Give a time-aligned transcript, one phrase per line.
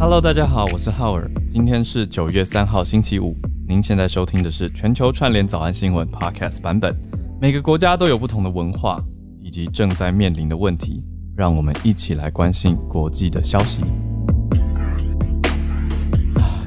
[0.00, 1.28] Hello，大家好，我是浩尔。
[1.48, 3.36] 今天是九月三号，星期五。
[3.66, 6.96] 您现在收听的是全球串联早安新闻 Podcast 版本。
[7.40, 9.02] 每个国家都有不同的文化
[9.42, 11.02] 以及正在面临的问题，
[11.36, 13.82] 让我们一起来关心国际的消息。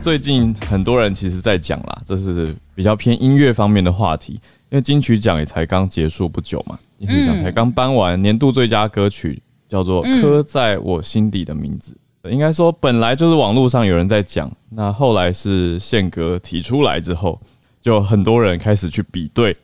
[0.01, 11.93] 最近很多人其实在讲啦，这是比较偏音乐方面的话题，因为金曲奖也才刚结束不久嘛，金曲奖才刚颁完，年度最佳歌曲叫做《刻在我心底的名字》。
[12.29, 17.39] 应该说，本来就是网络上有人在讲，那后来是宪哥提出来之后，
[17.81, 19.55] 就很多人开始去比对。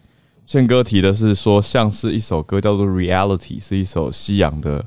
[0.47, 4.83] 宪哥提的是说，像是一首歌叫做《Reality》，是一首西洋的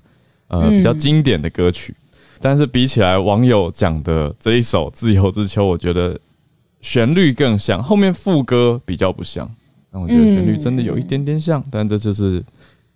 [0.48, 1.94] 呃比较经典的歌曲，
[2.40, 6.18] 但是比起来网友讲的这一首《自由之秋》，我觉得
[6.80, 9.48] 旋律更像，后面副歌比较不像。
[9.92, 12.42] 但我觉得旋律真的有一点点像，但这就是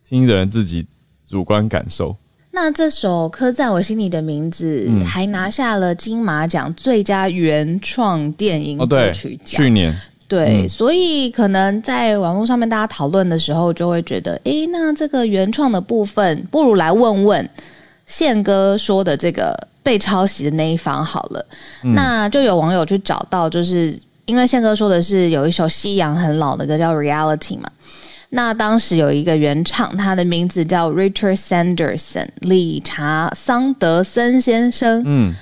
[0.09, 0.86] 听的人自己
[1.28, 2.16] 主观感受。
[2.54, 9.60] 那这首刻在我心里的名字还拿下了金马奖最佳原创电影歌曲奖。
[9.60, 9.92] 去年
[10.28, 17.50] 对，所以可能在网络上面大家讨论的时候，就会觉得，哎，那这个原创的部分，不如来问问
[18.06, 21.44] 宪哥说的这个被抄袭的那一方好了。
[21.82, 27.69] 那就有网友去找到，就是因为宪哥说的是有一首西洋很老的歌叫《Reality》嘛。
[28.34, 35.04] 那当时有一个原唱，他的名字叫 Richard Sanderson，理查桑德森先生。
[35.06, 35.32] 嗯，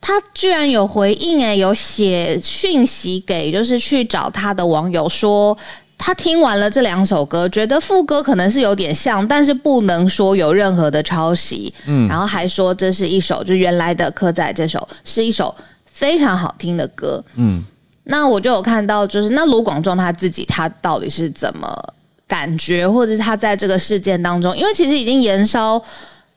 [0.00, 5.56] 他居然有回应，哎，有写讯息给就是去找他的网友，说
[5.96, 11.72] 他听完了这两首歌，觉得副歌可能是有点像，但是不能说有任何的抄袭。
[11.86, 17.24] 嗯，然后还说这是一首就原来的刻在这首是一首非常好听的歌。
[17.36, 17.62] 嗯，
[18.02, 21.92] 那我就有看到，就是那卢广仲他自己他到底是怎么？
[22.28, 25.80] 感觉，或者是他在这个事件当中，因为其实已经延烧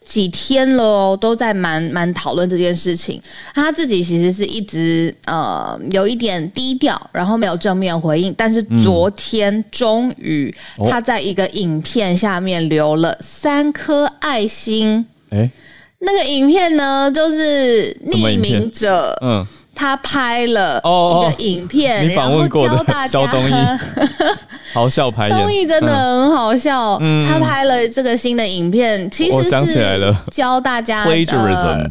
[0.03, 3.21] 几天了哦，都在蛮蛮讨论这件事情。
[3.53, 8.33] 他自己其实是一直呃有一点低调，然后没有正面回应。
[8.37, 10.53] 但是昨天终于
[10.89, 15.05] 他在一个影片下面留了三颗爱心。
[15.29, 15.49] 哎，
[15.99, 19.45] 那个影片呢，就是匿名者，嗯。
[19.79, 23.79] 他拍了一个影片，然后教大家。
[24.73, 26.99] 好笑拍东艺真的很好笑。
[26.99, 31.89] 他拍了这个新的影片，其实是教大家 plagiarism。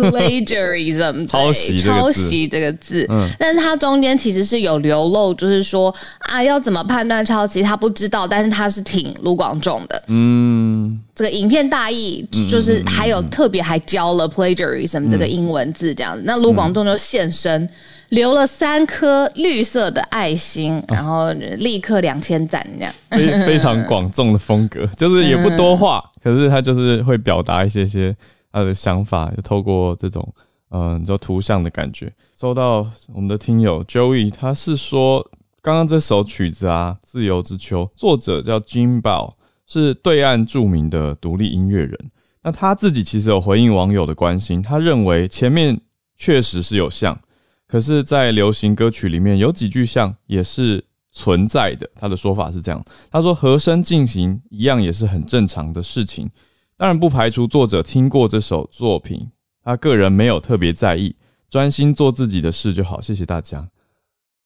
[0.00, 17.68] Plagiarism 抄袭抄袭这个字，嗯，但是它中间其实是有流露，就是说啊，要怎么判断抄袭，他不知道，但是他是挺卢广仲的，嗯，这个影片大意就是还有特别还教了 plagiarism 这个英文字这样子，那卢广仲就现身，
[18.10, 28.14] 留了三颗绿色的爱心，然后立刻两千赞这样，非非常广众的风格，就是也不多话， 可是他就是会表达一些些。
[28.52, 30.34] 他的想法就透过这种，
[30.70, 35.28] 嗯，就图像的感觉，收到我们的听友 Joey，他是说，
[35.62, 39.34] 刚刚这首曲子啊，《自由之秋》，作者叫 Jim Bell，
[39.66, 42.10] 是对岸著名的独立音乐人。
[42.42, 45.78] 那他自己其实有回应网友的关心，他认为前面
[46.16, 47.20] 确实是有像，
[47.66, 51.88] 可是，在流行歌曲里面有几句像也是存在的。
[51.94, 56.30] 他的说法是这样，他说和声进行一样也是很正常的事情。
[56.80, 59.28] 当然不排除作者听过这首作品，
[59.62, 61.14] 他个人没有特别在意，
[61.50, 63.02] 专心做自己的事就好。
[63.02, 63.68] 谢谢大家。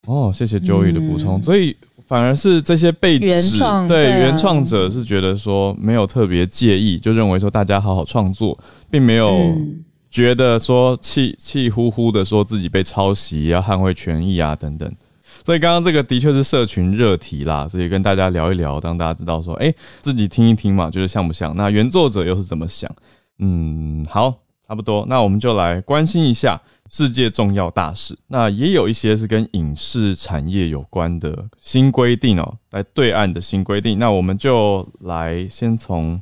[0.08, 1.40] 哦，谢谢 Joey 的补充。
[1.44, 1.76] 所以
[2.08, 8.58] 反而是这些被指对原创者是觉得说没有特别介意，就认为说大家好好创作，
[8.90, 9.56] 并没有
[10.10, 14.92] 觉得说气气呼呼的说自己被抄袭，要捍卫权益啊等等。
[15.44, 21.54] 所以刚刚这个的确是社群热题啦，所以跟大家聊一聊，让大家知道说，哎，自己听一听嘛，觉得像不像？
[21.54, 22.90] 那原作者又是怎么想？
[23.38, 24.32] 嗯，好，
[24.66, 28.18] 差不多，那我们就来关心一下世界重要大事。
[28.28, 33.98] 那也有一些是跟影视产业有关的新规定哦，来对岸的新规定。
[33.98, 36.18] 那我们就来先从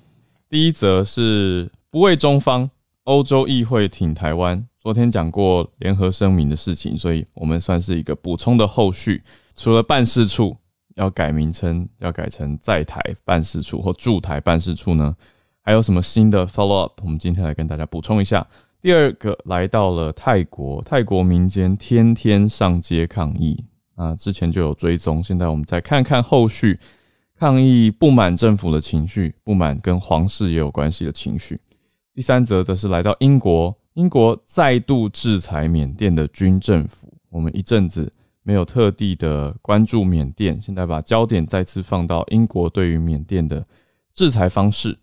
[0.51, 2.69] 第一则是不畏中方，
[3.05, 4.67] 欧洲议会挺台湾。
[4.83, 9.23] 昨天讲过联合声明的事情，所以我们算是一个补充的后续。
[9.55, 10.57] 除了办事处
[10.97, 15.15] 要改名称，要改成在台办事处或驻台办事处呢，
[15.61, 17.01] 还有什么新的 follow up？
[17.05, 18.45] 我们今天来跟大家补充一下。
[18.81, 23.65] 第二个来到了泰国，泰国民间天天上街抗议
[23.95, 26.77] 啊，之前就有追踪，现在我们再看看后续
[27.39, 31.61] 抗议不满政府的情绪，不满跟皇室也有关系的情绪。
[32.13, 33.73] 第三则则是来到英国。
[33.95, 37.13] 英国再度制裁缅甸的军政府。
[37.31, 38.13] 我们一阵子
[38.43, 43.65] 没有特地的关注缅甸，现在把焦点再次放到英国对于缅甸的
[44.15, 44.99] 制裁方式。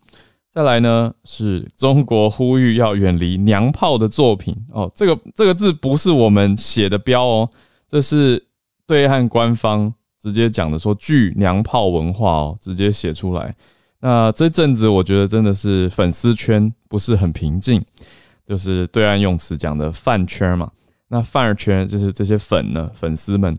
[0.52, 4.90] 再来呢，是中国呼吁要远离娘炮的作品哦。
[4.94, 7.50] 这个这个字不是我们写的标哦，
[7.88, 8.44] 这是
[8.86, 13.54] 对岸官方直接讲的，说拒娘炮文化哦，直接写出来。
[14.00, 17.80] 那这阵子我觉得真的是粉丝圈不是很平静，
[18.50, 20.68] 就是对岸用词讲的饭圈嘛。
[21.06, 23.56] 那饭圈就是这些粉呢，粉丝们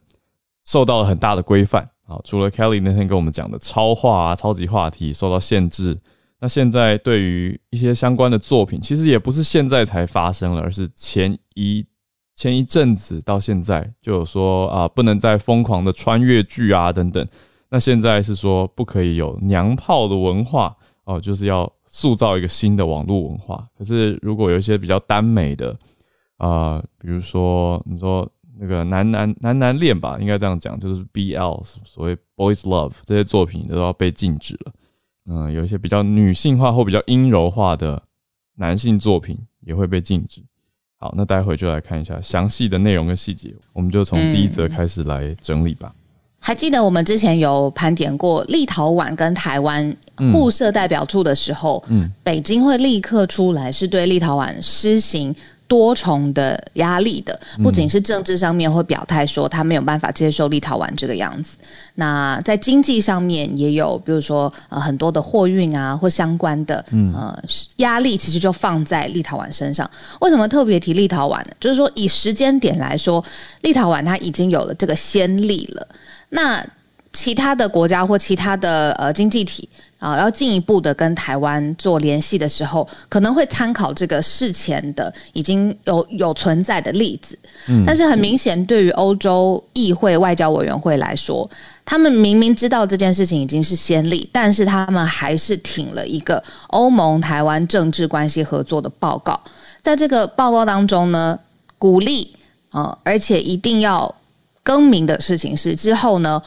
[0.66, 2.20] 受到了很大的规范啊。
[2.26, 5.98] 除了 Kelly 那天跟我们讲的超话啊、超级话题受到限制。
[6.42, 11.86] 那现在对于一些相关的作品，其实也不是现在才发生了，而是前一
[12.36, 17.26] 前一阵子到现在就有说啊，不能再疯狂的穿越剧啊等等。
[17.70, 23.68] 那现在是说不可以有娘炮的文化哦，就是要塑造一个新的网络文化。
[23.78, 25.78] 可是如果有一些比较耽美的
[26.38, 28.28] 啊，比如说你说
[28.58, 34.74] 那个男男男男恋吧，应该这样讲，就是 BL 所谓 boys love 这些作品都要被禁止了。
[35.28, 38.02] 嗯，有一些比较女性化或比较阴柔化的
[38.56, 40.44] 男性作品也会被禁止。
[40.98, 45.94] 好，那待会就来看一下详细的内容跟细节，我们就从第一则开始来整理吧。
[46.44, 49.96] 还记得我们之前有盘点过立陶宛跟台湾
[50.34, 55.34] 互设代表处的时候，嗯，北京会立刻出来是对立陶宛施行。
[55.68, 61.58] 多重的压力的，不仅是政治上面会表态说他没有办法接受立陶宛这个样子，
[61.96, 67.42] 那在经济上面也有，比如说呃很多的货运啊或相关的呃
[67.78, 69.90] 压力，其实就放在立陶宛身上。
[70.20, 71.52] 为什么特别提立陶宛呢？
[71.58, 73.24] 就是说以时间点来说，
[73.62, 75.88] 立陶宛它已经有了这个先例了。
[76.33, 76.66] 那
[77.13, 79.68] 其他的国家或其他的呃经济体
[80.00, 87.38] 啊，要进一步的跟台湾做联系的时候，可能会参考这个事前的已经有有存在的例子。
[87.68, 91.48] 嗯，但是很明显，对于欧洲议会外交委员会来说，
[91.83, 99.38] 他们明明知道这件事情已经是先例，但是他们还是挺了一个欧盟台湾政治关系合作的报告。
[99.81, 101.38] 在这个报告当中呢，
[101.78, 102.33] 鼓励
[102.69, 104.16] 啊，而且一定要
[104.63, 106.42] 更名的事情是之后呢。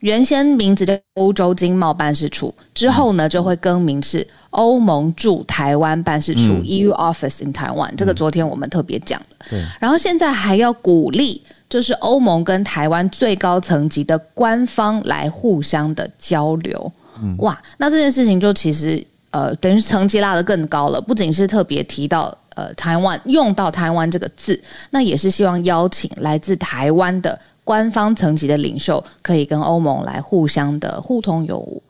[0.00, 7.92] 原先名字叫欧洲经贸办事处，之后呢就会更名是欧盟驻台湾办事处 （EU Office in Taiwan）。
[7.96, 9.46] 这个昨天我们特别讲的。
[9.50, 9.60] 对。
[9.80, 16.92] 然后现在还要鼓励，就是欧盟跟台湾最高层级的官方来互相的交流。
[17.20, 17.34] 嗯。
[17.38, 21.00] 哇，那这件事情就其实呃，等于层级拉得更高了。
[21.00, 24.62] 不仅是特别提到呃台湾用到台湾这个字，
[24.92, 27.36] 那也是希望邀请来自台湾的。
[27.68, 31.82] 官方层级的领袖可以跟欧盟来互相的互通有无。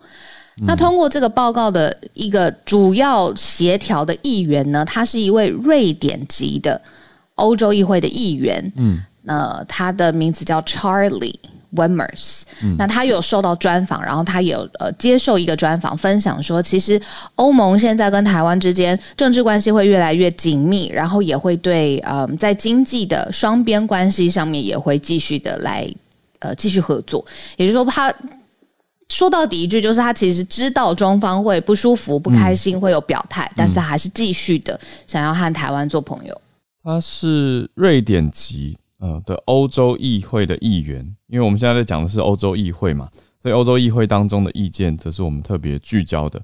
[0.67, 6.83] 那通过这个报告的一个主要协调的议员呢，他是一位瑞典籍的
[7.37, 8.73] 欧洲议会的议员。
[8.77, 11.39] 嗯，那他的名字叫 Charlie。
[11.75, 12.43] Wemers，
[12.79, 17.00] 那他有受到专访，然后他有呃接受一个专访，分享说，其实
[17.35, 25.87] 欧盟现在跟台湾之间政治关系会越来越紧密，然后也会对呃在经济的双边关系上面也会继续的来
[26.38, 27.23] 呃继续合作。
[27.59, 28.12] 也就是说，他
[29.11, 36.41] 说到底一句就是他其实知道中方会不舒服、不开心，会有表态，但是他还是继续的想要和台湾做朋友。
[36.82, 38.79] 他是瑞典籍。
[38.99, 43.09] 呃的欧洲议会的议员，因为我们现在在讲的是欧洲议会嘛，
[43.41, 46.41] 所以欧洲议会当中的意见，则是我们特别聚焦的。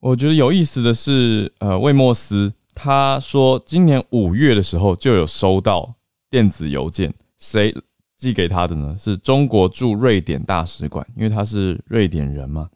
[0.00, 5.92] 我觉得有意思的是，呃，魏莫斯他说，今年五月的时候就有收到
[6.30, 7.74] 电子邮件，谁
[8.16, 8.94] 寄给他的呢？
[8.96, 12.68] 是中国驻瑞典大使馆，因为他是瑞典人嘛。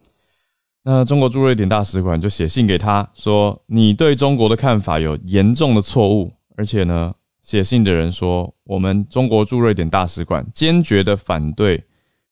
[0.82, 7.14] 那中国驻瑞典大使馆就写信给他说，你对中国的看法有严重的错误，而且呢。
[7.42, 11.82] 写信的人说：“我们中国驻瑞典大使馆坚决的反对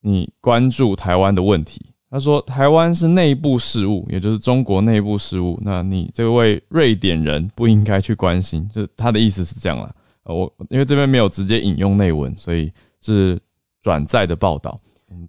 [0.00, 5.59] 你关注台湾的问题。”他说：“台湾是内部事务，也就是中国内部事务。
[5.62, 9.95] 那你这位瑞典人不应该去关心。”就他的意思是这样啦。
[10.25, 13.38] 我因为这边没有直接引用内文，所以是
[13.83, 14.79] 转载的报道。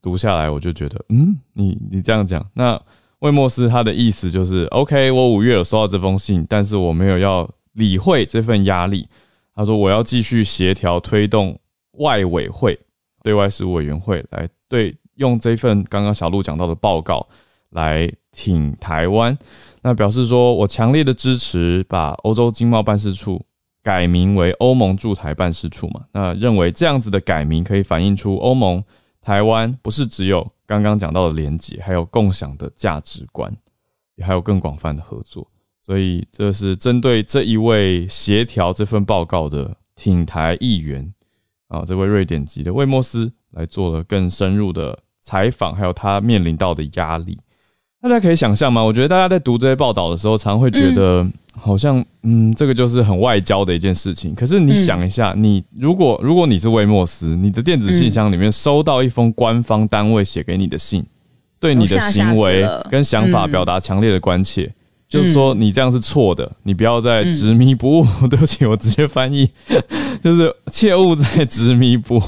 [0.02, 2.80] 读下来我就觉得，嗯，你你这样讲，那
[3.20, 9.08] 魏莫斯他的意思就是：OK，我五月有收到这封信，但是我没有要理会这份压力。
[9.54, 11.60] 他说：“我要继续协调推动
[12.00, 12.80] 外委会、
[13.22, 17.28] 对外事务委员会来对用这份刚刚小鹿讲到的报告
[17.72, 19.38] 来挺台湾。
[19.82, 23.44] 那表示说我强烈的支持把欧洲经贸办事处
[23.84, 26.06] 改名为欧盟驻台办事处嘛。
[26.14, 28.84] 那认为这样子的改名可以反映出欧盟
[29.22, 33.54] 台湾不是只有刚刚讲到的连结，还有共享的价值观，
[34.16, 35.46] 也还有更广泛的合作。”
[35.84, 41.12] 所以，这是针对这一位协调这份报告的挺台议员
[41.68, 47.38] 啊，这位瑞典籍的魏莫斯来做了更深入的采访，还有他面临到的压力。
[48.02, 48.84] 大家可以想象吗？
[48.84, 51.24] 我觉得大家在读这些报道的时候，常会觉得
[51.54, 54.34] 好像，嗯，这个就是很外交的一件事情。
[54.34, 61.06] 可是你想一下，你如果如果你是魏莫斯，你的电子信箱里面收到一封官方单位写给你的信，
[61.60, 64.74] 对你的行为跟想法表达强烈的关切。
[65.12, 68.08] 就是说，你这样是错的，你不要再执迷不悟。
[68.32, 69.50] 对不起，我直接翻译，
[70.24, 72.22] 就是切勿再执迷不悟，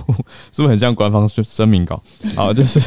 [0.52, 2.04] 是不是很像官方声明稿？
[2.36, 2.82] 好，就是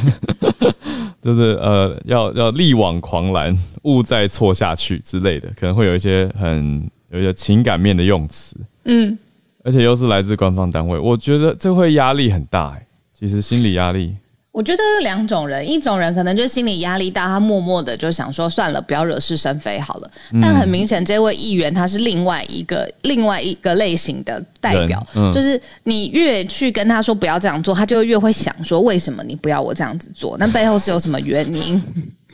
[1.23, 8.55] 就是呃，要要力挽狂澜，勿再错下去之类的，可能会有一些很有一些情感面的用词。
[8.85, 9.17] 嗯，
[9.65, 12.69] 而且又是来自官方单位，我觉得这会压力很大。
[12.73, 12.87] 哎，
[13.19, 14.15] 其实心理压力。
[14.57, 20.11] 我觉得有两种人，一种人可能就心理压力大，他默默的就想说算了，不要惹是生非好了。
[20.41, 30.39] 但很明显，这位议员他是另外一个另外一个类型的代表，就是你越去跟他说不要这样做，他就越会想说为什么你不要我这样子做？
[30.39, 31.83] 那背后是有什么原因？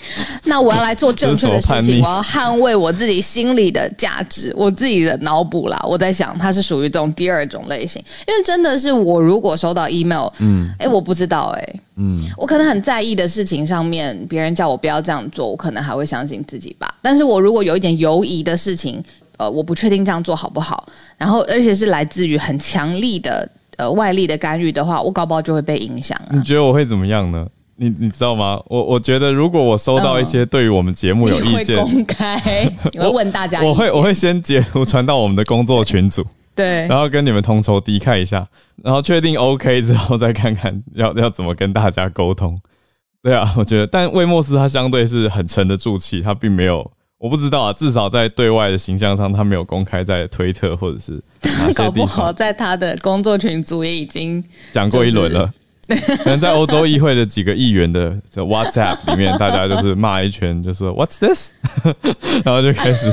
[0.45, 5.81] 那我要来做正确的事情，我要捍卫我自己心里的价值，我自己的脑补啦。
[5.89, 16.95] 我在想，它是属于这种第二种类型，因为真的是我如果收到 email，嗯，哎，我不知道，哎，嗯，我可能很在意的事情上面，别人叫我不要这样做，我可能还会相信自己吧。
[17.01, 19.03] 但是我如果有一点犹疑的事情，
[19.39, 26.21] 呃，我不确定这样做好不好，然后而且是来自于很强力的呃外力的干预的话，我搞不好就会被影响。
[26.31, 27.47] 你觉得我会怎么样呢？
[27.77, 28.61] 你你知道吗？
[28.67, 32.37] 我我觉得，如果我收到一些对于我们节目有意见，公开，
[32.99, 36.25] 我会问大家，我会我会先截图传到我们的工作群组，
[36.55, 38.47] 对，然后跟你们同仇敌忾一下，
[38.83, 42.61] 然后确定 OK 之后，再看看 要要怎么跟大家沟通。
[43.23, 51.23] 对啊，我觉得，但魏莫斯他相对是很沉得住气，他并没有，我不知道啊，至少在对外的形象上，他没有公开在推特或者是
[51.75, 55.49] 搞不好在他的工作群组也已经讲过一轮了。
[56.19, 61.53] 可能在欧洲议会的几个议员的 WhatsApp 里面，大家就是骂一圈，就是 What's this？
[62.45, 63.11] 然后就开始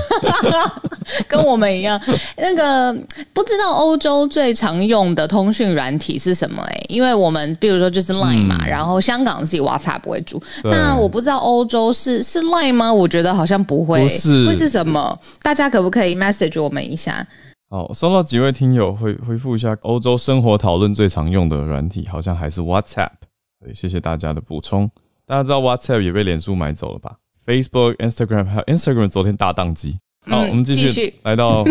[1.27, 1.99] 跟我们一样。
[2.37, 2.93] 那个
[3.33, 6.61] 不知道欧洲最常用的通讯软体是什么？
[6.69, 10.41] 哎，因为我们比如说就是 Line 嘛，然后香港是以 WhatsApp 为主。
[10.63, 12.93] 那我不知道欧洲是是 Line 吗？
[12.93, 15.17] 我觉得好像不会，不是会是什么？
[15.41, 17.25] 大家可不可以 message 我们一下？
[17.71, 23.11] 好，收到几位听友回回复一下，欧洲生活讨论最常用的软体好像还是 WhatsApp。
[23.63, 24.89] 对，谢谢大家的补充。
[25.23, 29.99] 大家知道 WhatsApp 也被脸书买走了吧？Facebook、Instagram 还有 Instagram 昨天大宕机。
[30.25, 31.63] 好，我们继续来到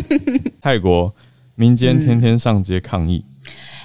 [0.63, 1.13] 泰国，
[1.57, 3.25] 民间天天上街抗议。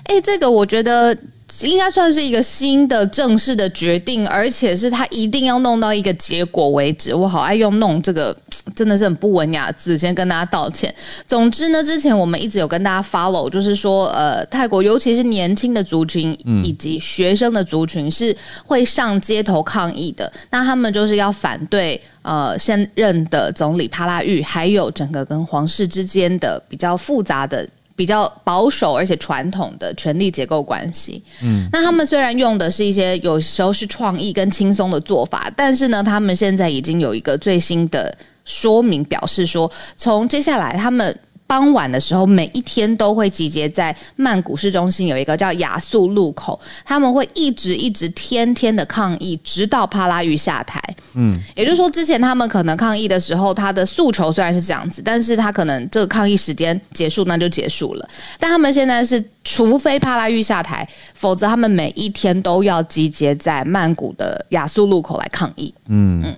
[0.03, 1.17] 哎，这个我觉得。
[1.61, 7.13] 应该算是一个新的正式的决定，而且是他一定要弄到一个结果为止。
[7.13, 8.35] 我好爱用“弄”这个，
[8.75, 10.93] 真的是很不文雅字，先跟大家道歉。
[11.27, 20.31] 总之呢，之前我们一直有跟大家 follow，就是说，呃，泰国尤其是年轻的族群以及学生的族群是会上街头抗议的。
[20.49, 27.67] 那他们就是要反对呃现任的总理帕拉玉，还有整个跟皇室之间的比较复杂的。
[27.95, 41.17] 比较保守而且传统的权力结构关系，嗯，那他们虽然用的是一些有时候是创意跟轻松的做法，但是呢，他们现在已经有一个最新的说明，表示说，从接下来他们。
[41.53, 50.81] 傍晚的时候，每一天都会集结在曼谷市中心有一个叫雅素路口，他们会一直一直天天的抗议，直到帕拉育下台。
[51.13, 58.09] 嗯，也就是说，之前他们可能抗议的时候，他的诉求虽然是这样子，但是他可能这个抗议时间结束，那就结束了。
[58.39, 65.71] 但他们现在是，除非帕拉育下台，否则他们每一天都要集结在曼谷的雅素路口来抗议。
[65.87, 66.35] 嗯嗯，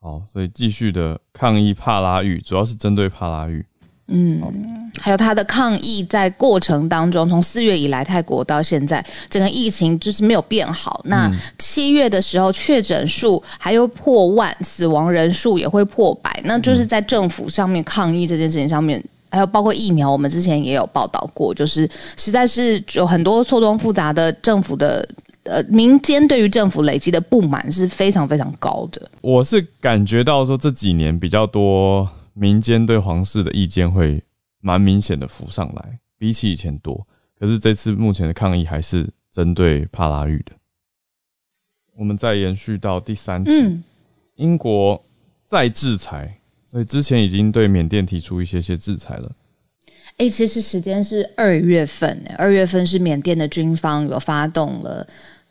[0.00, 3.62] 好，所以继续的抗议帕拉玉，主要是针对帕拉育。
[4.10, 11.02] 嗯，还有他的抗议在过程当中，从四月以来泰国到现在，整个疫情就是没有变好。
[11.04, 21.86] 那七月的时候确诊数还有破万，死亡人数也会破百，那就是在政府上面抗议这件事情上面，还有包括疫苗，我们之前也有报道过，就是
[22.16, 25.06] 实在是有很多错综复杂的政府的
[25.42, 29.10] 呃民间对于政府累积的不满是非常非常高的。
[29.20, 32.08] 我是感觉到说这几年比较多。
[32.38, 34.22] 民间对皇室的意见会
[34.60, 37.06] 蛮明显的浮上来，比起以前多。
[37.38, 40.52] 可是这次目前的抗议还是针对帕拉玉的。
[41.96, 43.82] 我们再延续到第三题，
[44.36, 45.04] 英国
[45.46, 46.38] 再制裁，
[46.70, 49.32] 所以之前已经对缅甸提出一些些制裁了。
[50.18, 55.06] 哎，其实时间是二月份，二月份是缅甸的军方有发动了。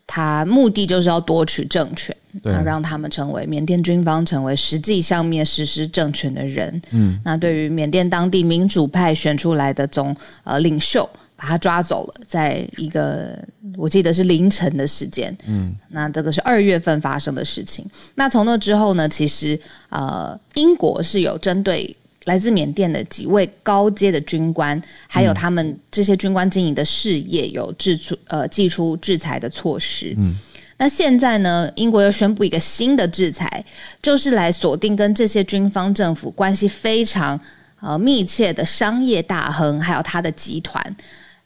[0.08, 2.16] 他目的就是要夺取政权，
[2.64, 6.80] 让他们成为缅甸军方成为实际上面实施政权的人。
[6.92, 13.38] 嗯，那对于缅甸当地民主派选出来的总呃领袖，把他抓走了，在一个
[13.76, 17.84] 我记得是凌晨的时间，嗯，那这个是二月份发生的事情。
[18.14, 19.60] 那从那之后呢，其实
[19.90, 21.94] 呃，英国是有针对
[22.28, 30.14] 来自缅甸的几位高阶的军官，还有他们这些军官经营的事业，有制出呃祭出制裁的措施。
[30.18, 30.36] 嗯，
[30.76, 33.64] 那现在呢，英国又宣布一个新的制裁，
[34.02, 37.40] 就是来锁定跟这些军方政府关系非常
[37.80, 40.96] 呃密切的商业大亨，还有他的集团。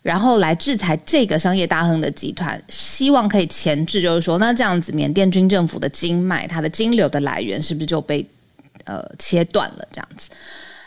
[0.02, 8.26] 然后来制裁这个商业大亨的集团，希望可以前置，就是说，那这样子，缅甸军政府的经脉，它的金流的来源是不是就被
[8.82, 9.86] 呃切断了？
[9.92, 10.28] 这样子，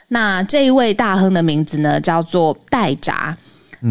[0.08, 3.38] 那这一位大亨的名字呢，叫做戴扎，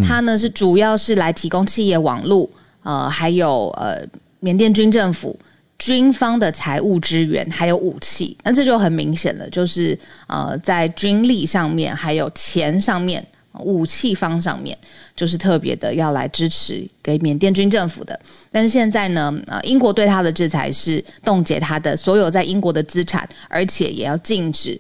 [0.07, 2.49] 他呢是主要是来提供企业网络，
[2.83, 4.01] 呃，还有呃
[4.41, 5.39] 缅甸军政府
[5.79, 8.37] 军方的财务支援，还有武器。
[8.43, 13.25] 那这就很明显了，就是呃在军力上面，还有钱上面。
[13.61, 14.77] 武器方上面
[15.15, 18.19] 就是特别的要来支持给缅甸军政府的，
[18.51, 24.77] 但是现在呢，啊，英国对他的制裁是冻结他的所有在英国的资产，而且也要禁止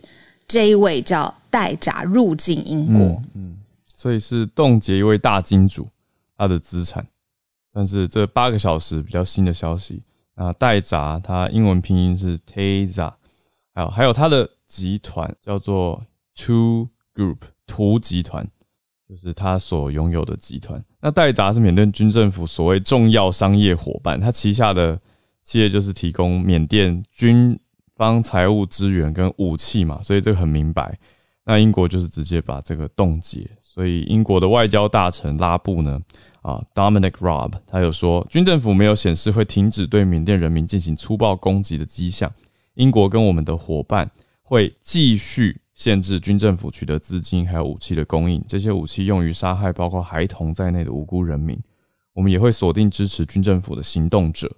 [0.46, 3.22] 这一位叫戴扎入境英国。
[3.34, 3.56] 嗯，
[3.96, 5.88] 所以是冻结一位大金主
[6.36, 7.06] 他的资产。
[7.72, 10.02] 但是这八个小时比较新的消息
[10.34, 13.12] 啊，戴扎他英文拼音是 Taza，
[13.74, 18.46] 还有还有他的集团叫做 Two Group 图集团。
[19.06, 20.82] 就是他所拥有的集团。
[20.98, 24.98] 那戴扎是缅甸军政府所谓重要商业伙伴，他旗下的
[25.42, 27.56] 企业就是提供缅甸军
[27.96, 30.98] 方财务资源跟武器嘛，所以这个很明白。
[31.44, 33.48] 那英国就是直接把这个冻结。
[33.62, 36.00] 所以英国的外交大臣拉布呢，
[36.42, 42.30] 啊，Dominic Rob，他有说，军政府没有显示会停止对缅甸人民进行粗暴攻击的迹象。
[42.74, 44.10] 英国跟我们的伙伴
[44.42, 45.60] 会继续。
[45.74, 51.58] 限制军政府取得资金还有武器的供应，这些武器用于杀害包括孩童在内的无辜人民。
[52.12, 54.48] 我们也会锁定支持军政府的行动者。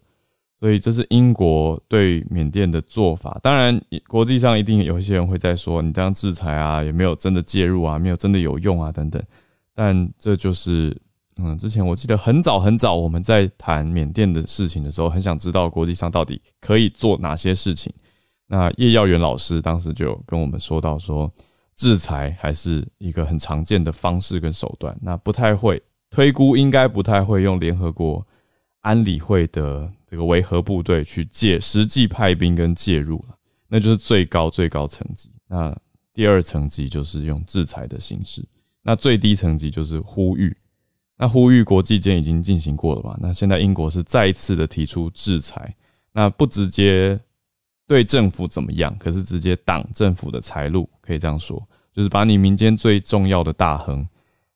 [0.58, 3.38] 所以这是英国对缅甸的做法。
[3.42, 9.22] 当然，国际上一定有一些人会在说，你这样制裁啊，也没有真的介入啊，没有真的有用啊，等等。
[9.75, 10.96] 但这就是，
[11.36, 17.92] 嗯，之前我记得很早很早我们在谈缅甸的事情的时候，很想知道国际上到底可以做哪些事情。
[18.47, 21.30] 那叶耀元老师当时就跟我们说到，说
[21.75, 24.97] 制裁还是一个很常见的方式跟手段。
[25.02, 28.26] 那不太会推估，应该不太会用联合国
[28.80, 33.36] 安理会的这个维和部队去介实际派兵跟介入了，
[33.69, 35.30] 那就是最高最高层级。
[35.49, 35.76] 那
[36.12, 38.45] 第二层级就是用制裁的形式，
[38.82, 40.56] 那最低层级就是呼吁。
[41.16, 43.16] 那呼吁国际间已经进行过了嘛？
[43.21, 45.75] 那现在英国是再次的提出制裁，
[46.12, 47.19] 那不直接。
[47.88, 48.92] 对政府怎么样？
[48.99, 54.04] 可是直接挡政府的财路，可以这样说，就是把你民间最重要的大亨，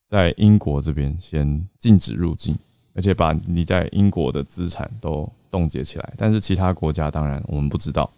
[0.05, 2.59] 在英国这边先禁止入境，
[2.93, 6.13] 而且把你在英国的资产都冻结起来。
[6.17, 8.11] 但是其他国家当然我们不知道，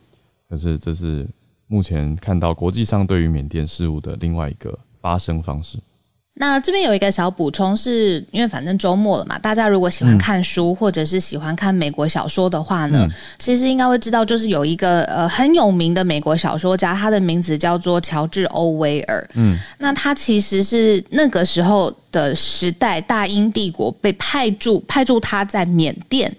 [0.48, 1.26] 可是这是
[1.66, 5.78] 目前看到国际上对于缅甸事务的另外一个发生方式。
[6.34, 13.06] 那这边有一个小补充，是因为反正周末了嘛，大家如果喜欢看书或者是喜欢看美国小说的话呢，
[13.38, 19.28] 其实应该会知道，就是有一个呃很有名的美国小说家，他的名字叫做乔治·欧威尔。
[19.34, 26.34] 嗯，那他其实是那个时候的时代大英帝国被派驻派驻他在缅甸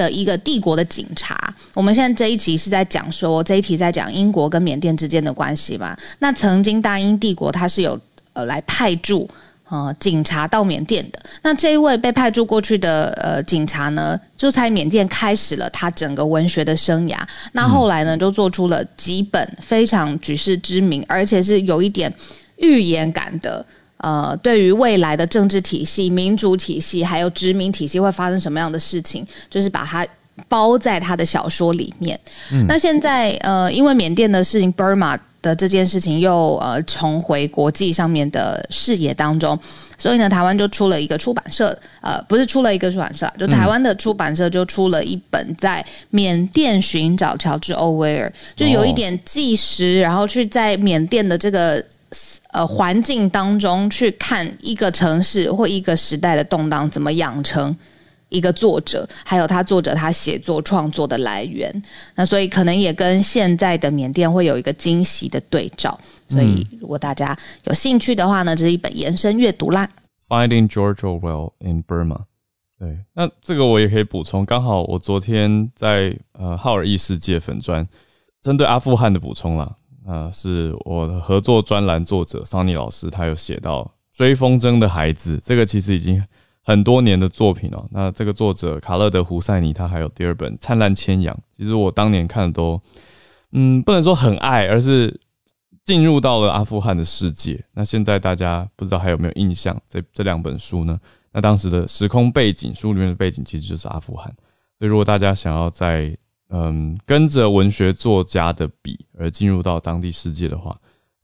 [0.00, 1.54] 的一个帝国的警察。
[1.74, 5.96] 我们现在这一集是在讲说这一题在讲英国跟缅甸之间的关系嘛？
[6.20, 7.98] 那曾经大英帝国它是有。
[8.32, 9.28] 呃，来派驻
[9.68, 17.18] 呃警察到缅甸的那这一位被派驻过去的呃警察呢，就在缅甸开始了他整个文学的生涯。
[17.50, 22.14] 那后来呢，就做出了几本非常举世知名，而且是有一点
[22.58, 23.66] 预言感的
[24.00, 30.06] 呃，对于未来的政治体系、民主体系还有殖民体系会发生什么样的事情，就是把它
[30.48, 32.18] 包在他的小说里面。
[32.66, 35.18] 那现在呃，因为缅甸的事情，Burma。
[35.42, 39.58] 的这件事情又呃重回国际上面的视野当中，
[39.96, 51.82] 所以呢，台湾就出了一个出版社，呃，不是出了一个出版社，就台湾的出版社就出了一本在缅甸寻找乔治·欧威尔，就有一点纪实，然后去在缅甸的这个
[52.52, 57.76] 呃环境当中去看一个城市或一个时代的动荡怎么养成。
[58.32, 61.82] 一个作者，还有他作者他写作创作的来源，
[62.14, 65.98] 那所以可能也跟现在的缅甸会有一个惊喜的对照。
[66.28, 69.88] 所以如果大家有兴趣的话呢，这是一本延伸阅读啦。
[70.28, 72.20] Finding George Orwell in Burma。
[72.78, 77.84] 对，那这个我也可以补充，刚好我昨天在呃浩尔异世界粉砖
[78.40, 79.74] 针对阿富汗的补充啦，
[80.10, 86.20] 呃，是我的合作专栏作者桑尼老师，他有写到追风筝的孩子，这个其实已经
[86.64, 87.86] 很多年的作品哦。
[87.92, 92.80] 那这个作者卡勒德胡塞尼，他还有第二本《灿烂千阳》，其实我当年看的都，
[93.52, 95.20] 嗯，不能说很爱，而是
[95.84, 97.64] 进入到了阿富汗的世界。
[97.74, 99.80] 那现在大家不知道还有没有印象？
[99.88, 100.98] 这这两本书呢？
[101.30, 104.26] 那当时的时空背景，书里面的背景其实就是阿富汗。
[104.76, 106.16] 所以如果大家想要在
[106.52, 110.76] 嗯跟着文学作家的笔而进入到当地世界的话，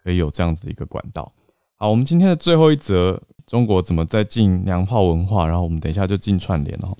[0.02, 1.32] 可以有这样子的一个管道。
[1.74, 5.44] 好，我们今天的最后一则，中国怎么在进娘炮文化？
[5.46, 6.96] 然后我们等一下就进串联哦。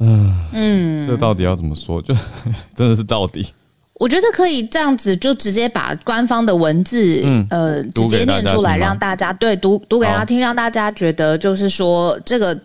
[0.00, 2.00] 嗯嗯，这到底要怎么说？
[2.00, 2.14] 就
[2.74, 3.46] 真的是到底？
[3.94, 12.58] 我觉得可以这样子，就直接把官方的文字，嗯呃，直接念出来，让大家对读读给大家听，让大家觉得就是说这个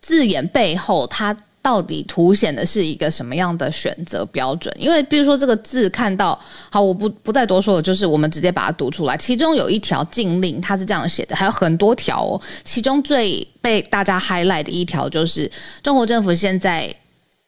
[0.00, 1.36] 字眼背后它。
[1.60, 4.74] 到底凸显的是一个什么样的选择标准？
[4.78, 6.38] 因为比如说这个字看到
[6.70, 9.16] 好，我不不再多说了，就是我们直接把它读出来。
[9.16, 12.40] 其中有一条禁令，它是这样写的，还有很多条哦。
[12.64, 15.50] 其中最被大家 highlight 的一条就是，
[15.82, 16.94] 中国政府现在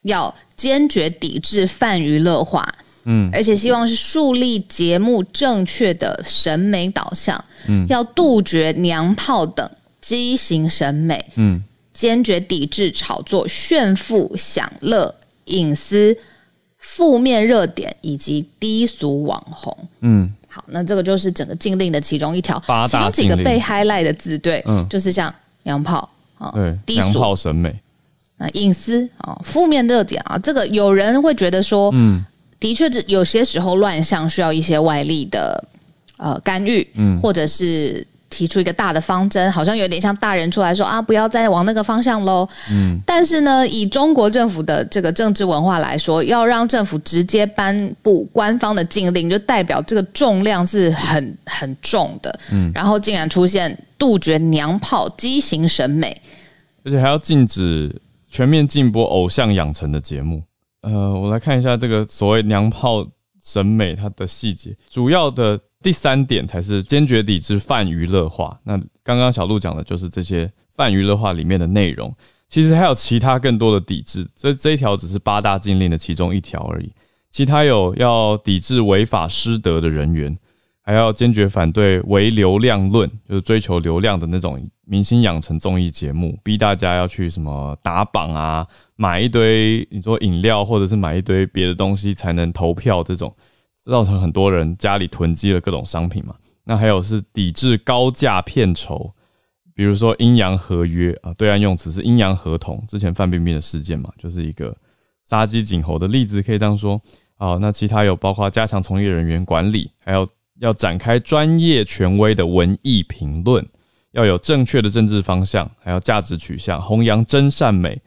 [0.03, 2.67] 要坚决抵制泛娱乐化，
[3.05, 9.71] 嗯，而且希望是树立节目正确的审美导向，嗯，要杜绝娘炮等
[10.01, 11.63] 畸形审美，嗯。
[12.01, 16.17] 坚决抵制炒作、炫富、享乐、隐私、
[16.79, 19.77] 负面热点以及低俗网红。
[20.01, 22.59] 嗯，好，那这个就是整个禁令的其中一条，
[22.89, 25.31] 其中几个被 highlight 的字，对，嗯，就是像
[25.65, 26.09] 娘炮
[26.39, 27.79] 啊，对，娘炮审美，
[28.39, 32.25] 那隐私啊，负面热点啊，这个有人会觉得说，嗯，
[32.59, 35.63] 的确是有些时候乱象需要一些外力的
[36.17, 38.07] 呃干预，嗯，或者是。
[38.31, 42.49] 提出一个大的方针，好像有点像大人出来说啊，不要再往那个方向喽。
[42.71, 52.41] 嗯，但是呢，以中国政府的这个政治文化来说，要让政府直接颁布官方的禁令，就代表这个重量是很很重的。
[52.53, 56.19] 嗯，然后竟然出现杜绝娘炮畸形审美，
[56.85, 60.43] 而且还要禁止全面禁播偶像养成的节目。
[60.83, 63.05] 呃，我来看一下这个所谓娘炮
[63.45, 65.59] 审美它的细节，主要的。
[65.83, 68.59] 第三点才是坚决抵制泛娱乐化。
[68.65, 72.15] 那刚刚小鹿讲的就是这些泛娱乐化里面的内容，
[72.49, 74.29] 其实还有其他更多的抵制。
[74.37, 76.93] 这这一条只是八大禁令的其中一条而已，
[77.31, 80.37] 其他有要抵制违法失德的人员，
[80.83, 88.67] 还要坚决反对唯流量论，就是追求流量的那种明星养成综艺节目，逼大家要去什么打榜啊，
[88.97, 93.35] 买一堆你说饮料或者是买一堆别的东西才能投票这种。
[93.83, 99.13] 造成很多人家里囤积了各种商品嘛，那还有是抵制高价片酬，
[99.75, 102.85] 比如说阴阳合约啊，对岸用词是阴阳合同。
[102.87, 104.77] 之前范冰冰的事件嘛，就是一个
[105.25, 107.01] 杀鸡儆猴的例子，可以这样说。
[107.37, 113.67] 啊，那其他有包括加强从业人员管理，还有要展开专业权威的文艺评论，
[114.13, 117.99] 要有正确的政治方向，还要价值取向，弘扬真善美。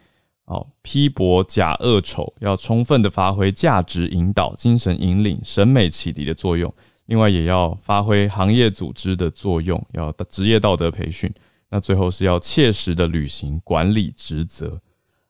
[0.46, 6.72] 哦，批驳假恶丑，要充分的发挥价值引导、精神引领、审美启迪的作用。
[7.06, 11.32] 另外，也要发挥行业组织的作用，要职业道德培训。
[11.70, 14.80] 那最后是要切实的履行管理职责。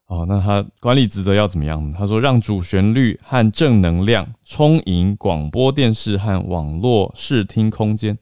[0.07, 1.95] 哦，那他管理职责要怎么样呢？
[1.97, 8.17] 他说，让主旋律和正能量充盈广播电视和网络视听空间。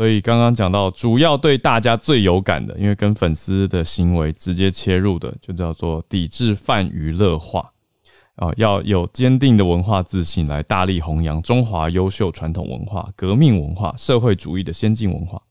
[0.00, 7.70] 所以刚刚讲到，主要对大家最有感的，因为跟粉丝的行为直接切入的，就叫做抵制泛娱乐化
[8.36, 15.42] 啊，要有坚定的文化自信，来大力弘扬中华优秀传统文化、革命文化、社会主义的先进文化。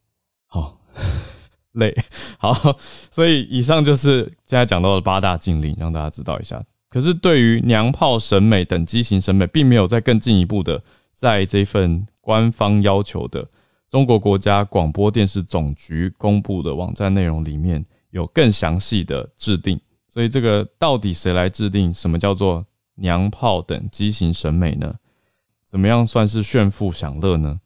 [0.47, 0.79] 好
[1.73, 1.95] 累，
[2.39, 2.75] 好，
[3.11, 6.59] 所以以上就是现在讲到的八大禁令，让大家知道一下。
[6.89, 10.81] 可是对于娘炮审美等畸形审美，并没有再更进一步的，
[11.13, 13.47] 在这份官方要求的。
[13.89, 19.79] 中国国家广播电视总局公布的网站内容里面有更详细的制定，
[20.13, 21.93] 所以这个到底谁来制定？
[21.93, 24.93] 什么叫做娘炮等畸形审美呢？
[25.65, 27.59] 怎么样算是炫富享乐呢？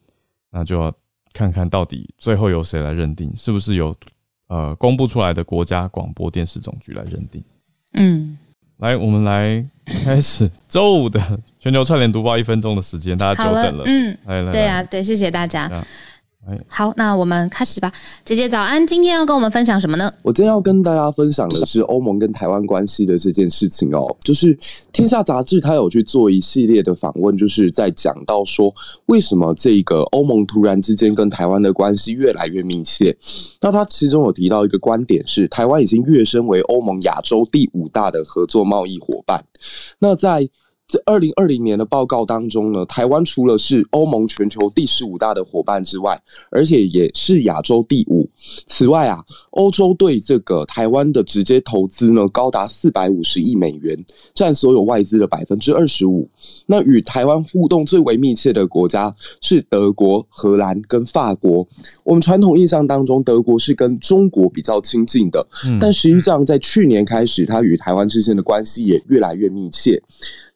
[0.51, 0.93] 那就要
[1.33, 3.95] 看看到底最后由谁来认定，是不是由
[4.47, 7.43] 呃公布出来的国家广播电视总局来认定？
[7.93, 8.37] 嗯，
[8.77, 9.65] 来，我们来
[10.03, 11.19] 开始周五的
[11.59, 13.83] 全球串联读报，一分钟的时间，大家久等了。
[13.85, 15.69] 嗯，来来，对啊，对，谢谢大家。
[16.67, 17.91] 好，那我们开始吧。
[18.25, 20.11] 姐姐早安，今天要跟我们分享什么呢？
[20.21, 24.13] 我今天要跟大家分享的是欧盟跟台湾关系的这件事情哦。
[24.23, 24.55] 就是
[24.91, 28.73] 《天下杂志》它有去做一系列的访问，就是在讲到说
[29.05, 33.15] 为什么这个欧盟突然之间跟台湾的关系越来越密切。
[33.61, 39.43] 那它其中有提到一个观点是，台湾已经跃升为欧盟亚洲第五大的合作贸易伙伴。
[39.99, 40.49] 那在
[40.93, 48.29] 在二零二零年的报告当中呢，台湾除了是欧盟全球第十五大的伙伴之外，而且也是亚洲第五，
[48.67, 53.97] 此外啊，欧洲对这个台湾的直接投资呢，高达四百五十亿美元，
[54.35, 56.29] 占所有外资的百分之二十五。
[56.67, 61.67] 那与台湾互动最为密切的国家是德国、荷兰跟法国。
[62.03, 65.43] 我们传统印象当中，德国是跟中国比较亲近的，
[65.81, 69.99] 但实际上在去年开始，它与台湾之间的关系也越来越密切。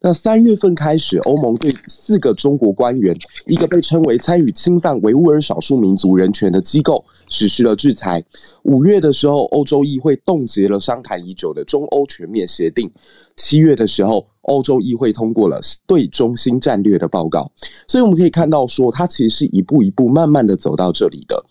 [0.08, 3.14] 那三月份开始，欧盟对四个中国官员，
[3.46, 8.24] 一个被称为参与侵犯维吾尔少数民族人权的机构，实施了制裁。
[8.64, 12.90] 五月的时候，欧洲议会冻结了商谈已久的中欧全面协定。
[13.38, 17.50] 七月的时候，欧洲议会通过了对中心战略的报告。
[17.88, 21.42] 所以我们可以看到，说它其实是一步一步慢慢的走到这里的。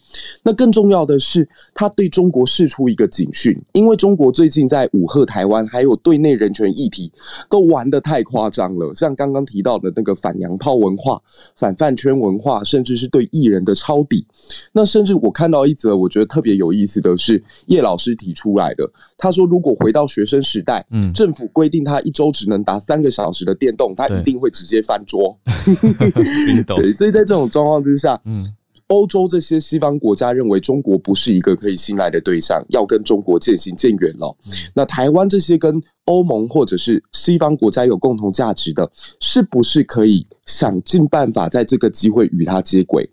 [0.43, 7.13] 那更重要的是，它对中国释出一个警讯，因为中国最近在武赫台湾还有对内人权议题
[7.49, 11.21] 都玩的太夸张了，像刚刚提到的那个反洋炮文化、
[11.55, 14.27] 反饭圈文化，甚至是对艺人的抄底。
[14.73, 25.39] 那甚至我看到一则我觉得特别有意思的是，叶老师提出来的，他说如果回到学生时代，嗯，政府规定他一周只能打三个小时的电动，他一定会直接翻桌。
[26.67, 28.45] 对，所以在这种状况之下，嗯。
[28.89, 34.33] 欧洲这些西方国家认为中国不是一个可以信赖的对象，要跟中国渐行渐远了。
[34.73, 43.11] 那台湾这些跟欧盟或者是西方国家有共同价值的，是不是可以想尽办法在这个机会与它接轨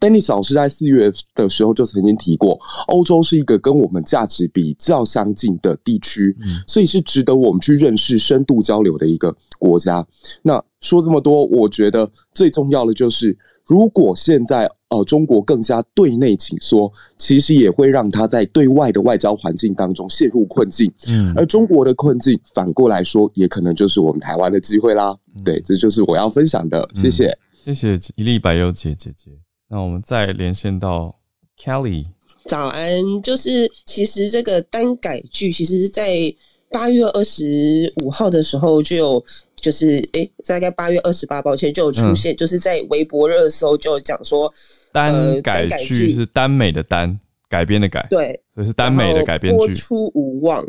[0.00, 10.06] ？Dennis 老师在四月的时候就曾经提过，欧洲是一个跟我们价值比较相近的地区，所以是值得我们去认识、深度交流的一个国家。
[10.42, 13.36] 那说这么多，我觉得最重要的就是。
[13.68, 20.88] 如果现在呃中国更加对内紧缩，其实也会让他在对外的外交环境当中陷入困境。
[21.08, 25.16] 嗯，而中国的困境反过来说，也可能就是我们台湾的机会啦。
[25.44, 26.88] 对，这就是我要分享的。
[26.94, 29.32] 谢谢，谢谢一粒白油姐姐姐。
[29.68, 31.16] 那我们再连线到
[31.58, 32.06] Kelly，
[32.46, 33.22] 早安。
[33.22, 36.34] 就是其实这个单改剧，其实是在
[36.70, 39.24] 八月二十五号的时候就有。
[39.58, 44.52] 就是哎，大概八月二十八，抱歉，就有出现，就是在微博热搜就讲说，
[44.92, 50.64] 单改剧是耽美的耽，改编的改，对，所以是耽美的改编剧，播出无望，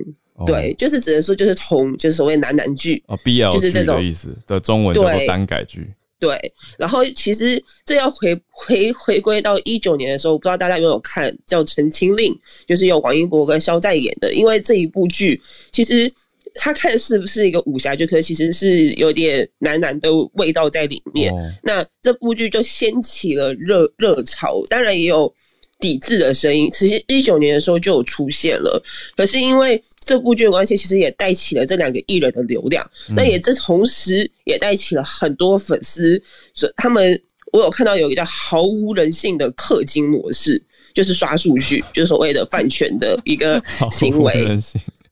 [0.48, 6.54] 对，就是只能说就是同，就是所谓男男剧哦，BL 就是这种意思的中文叫做单改剧，对。
[6.78, 12.34] 然后其实这要回回回归到一九年的时候，不知道大家有没有看叫《陈情令》，
[12.66, 16.12] 就是由王一博跟肖战演的，因为这一部剧其实。
[16.60, 21.32] 他看似不是一个武侠剧，可其实是有点男男的味道在里面。
[21.62, 25.32] 那这部剧就掀起了热热潮，当然也有
[25.80, 26.70] 抵制的声音。
[26.72, 28.82] 其实一九年的时候就有出现了，
[29.16, 32.90] 可是因为这部剧的关系，其实也带起了这两个艺人的流量。
[33.16, 36.22] 那也这同时也带起了很多粉丝，
[36.76, 40.62] 他们我有看到有一个叫毫无人性的氪金模式，
[40.94, 43.62] 就是刷数据，就是所谓的饭圈的一个
[43.92, 44.46] 行为。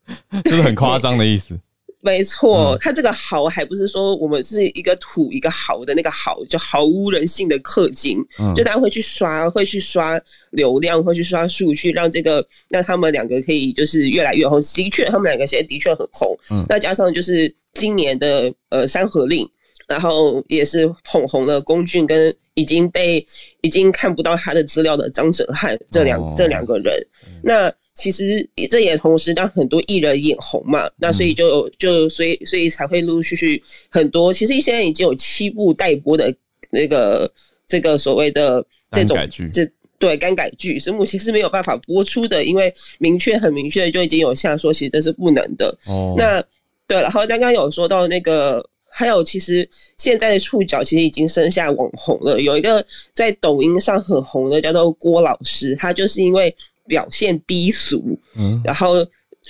[0.43, 1.57] 就是很夸张的意思，
[2.05, 2.77] 没错。
[2.79, 8.19] 他这个豪还不是说我们是一个土一个豪的那个豪，就毫无人性的氪金，
[8.55, 14.61] 就大家会去刷，会去刷流量，会去刷数据，让这个让他们两个可以就是越来越红。
[14.61, 16.37] 的确，他们两个现在的确很红。
[16.69, 19.43] 那加上就是今年的呃《山河令》，
[19.87, 23.25] 然后也是捧红了龚俊跟已经被
[23.61, 26.93] 已经看不到他的资料的张哲瀚这两这两个人。
[27.41, 34.33] 那其实这也同时让很多艺人眼红嘛，那所以就就所以所以才会陆陆续续很多。
[34.33, 36.31] 其实现在已经有七部待播的
[36.71, 37.31] 那个
[37.65, 39.17] 这个所谓的这种
[39.51, 39.65] 这
[39.97, 45.75] 对干改剧是目前是没有办法播出的，因为明确很明确就已经有下说，其实这是不能的。
[45.87, 46.43] 哦，那
[46.85, 56.53] 对，然后刚刚有说到那个，还有其实现在的触角其实已经生下网红了，有一个在抖音上很红的叫做郭老师，他就是因为。
[56.87, 58.95] 表现低俗，嗯，然后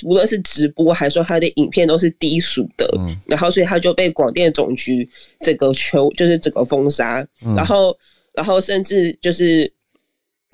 [0.04, 7.98] 无论是直播还是说他的影片都是低俗的，嗯，然后所以他就被广电总局这个求就是整个封杀，然后
[8.34, 9.72] 然后甚至就是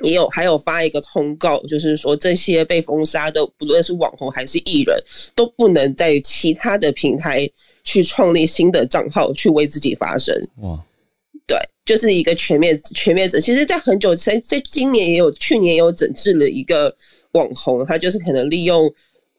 [0.03, 4.95] 也有还有发一个通告，就是说这些被封杀的不论是网红还是艺人，
[5.35, 7.49] 都不能在其他的平台
[7.83, 10.35] 去创立新的账号去为自己发声。
[10.57, 10.79] 哇！
[11.47, 13.39] 对，就是一个全面全面者。
[13.39, 16.95] 其实，在很久前在今年也有，去年也有整治了一个
[17.33, 18.89] 网红，他就是可能利用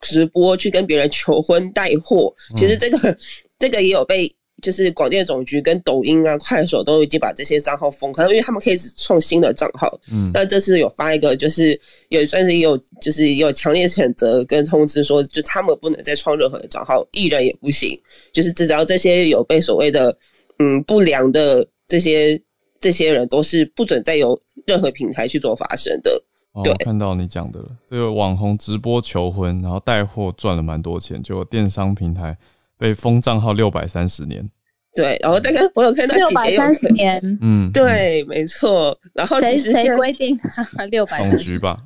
[0.00, 2.34] 直播去跟别人求婚带货。
[2.56, 3.16] 其实这个
[3.58, 9.98] 这个也有被，就是广电总局跟抖音啊、快手都已经把这些账号封，可能因为他们可以创新的账号。
[10.10, 17.98] 嗯，那这次有发一个，就是也算是有，就是有强烈谴责跟通知说，就他们不能再创任何的账号，艺人也不行，
[18.32, 20.14] 就是只要这些有被所谓的
[20.58, 21.66] 嗯不良的。
[21.92, 22.40] 这些
[22.80, 26.10] 这些人都是不准再有任何平台去做发声的。
[26.54, 32.34] 哦对，看到你讲的了，这个网红直播求婚，然后带货赚了蛮多钱，结果电商平台
[32.78, 34.50] 被封账号六百三十年。
[34.94, 38.98] 对，然后大概我有看到六姐姐三十年，嗯，对，没错。
[39.12, 40.38] 然后谁谁其实现在规定
[40.90, 41.18] 六百？
[41.18, 41.78] 总局吧，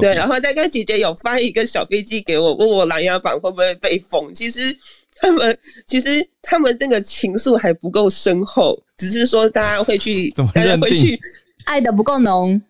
[0.00, 4.34] 对，然后大概姐姐有发一个小飞机给我，问我琅琊榜会不会被封。
[4.34, 4.76] 其实
[5.20, 11.18] 他们其实他们这个情愫还不够深厚，只是说大家会去 怎么，大家认定会去。
[11.64, 12.60] 爱的不够浓，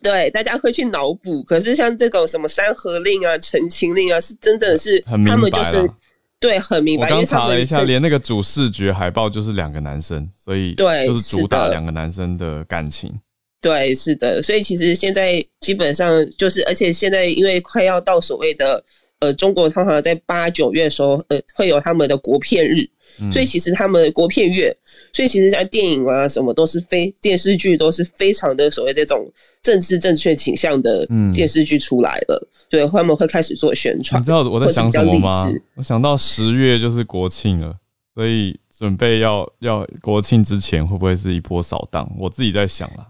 [0.00, 1.42] 对，大家会去脑补。
[1.42, 5.94] 可是像这种什么山河令啊、陈情令啊，是真的是很明他们就是白。
[6.38, 7.10] 对很明白。
[7.10, 13.12] 因为他们刚查了一下，这连那个主视觉海报就是两个男生，所以对就是主打两个男生的感情。
[13.60, 18.82] 对，是的，所以其实现在基本上就是，而且现在因为快要到所谓的
[19.20, 22.88] 呃，中国通常在八九月的时候，呃，会有他们的国片日，
[23.20, 24.74] 嗯所以其实他们的国片月，
[25.12, 29.30] 所以其实像电影啊什么都是非电视剧都是非常的所谓这种
[29.62, 34.20] 政治正确倾向的嗯电视剧出来了，对，他们会开始做宣传。
[34.20, 35.52] 你知道我在想什么吗？
[35.74, 37.76] 我想到十月就是国庆了，
[38.14, 42.10] 所以准备要要国庆之前会不会是一波扫荡？
[42.18, 43.06] 我自己在想啦。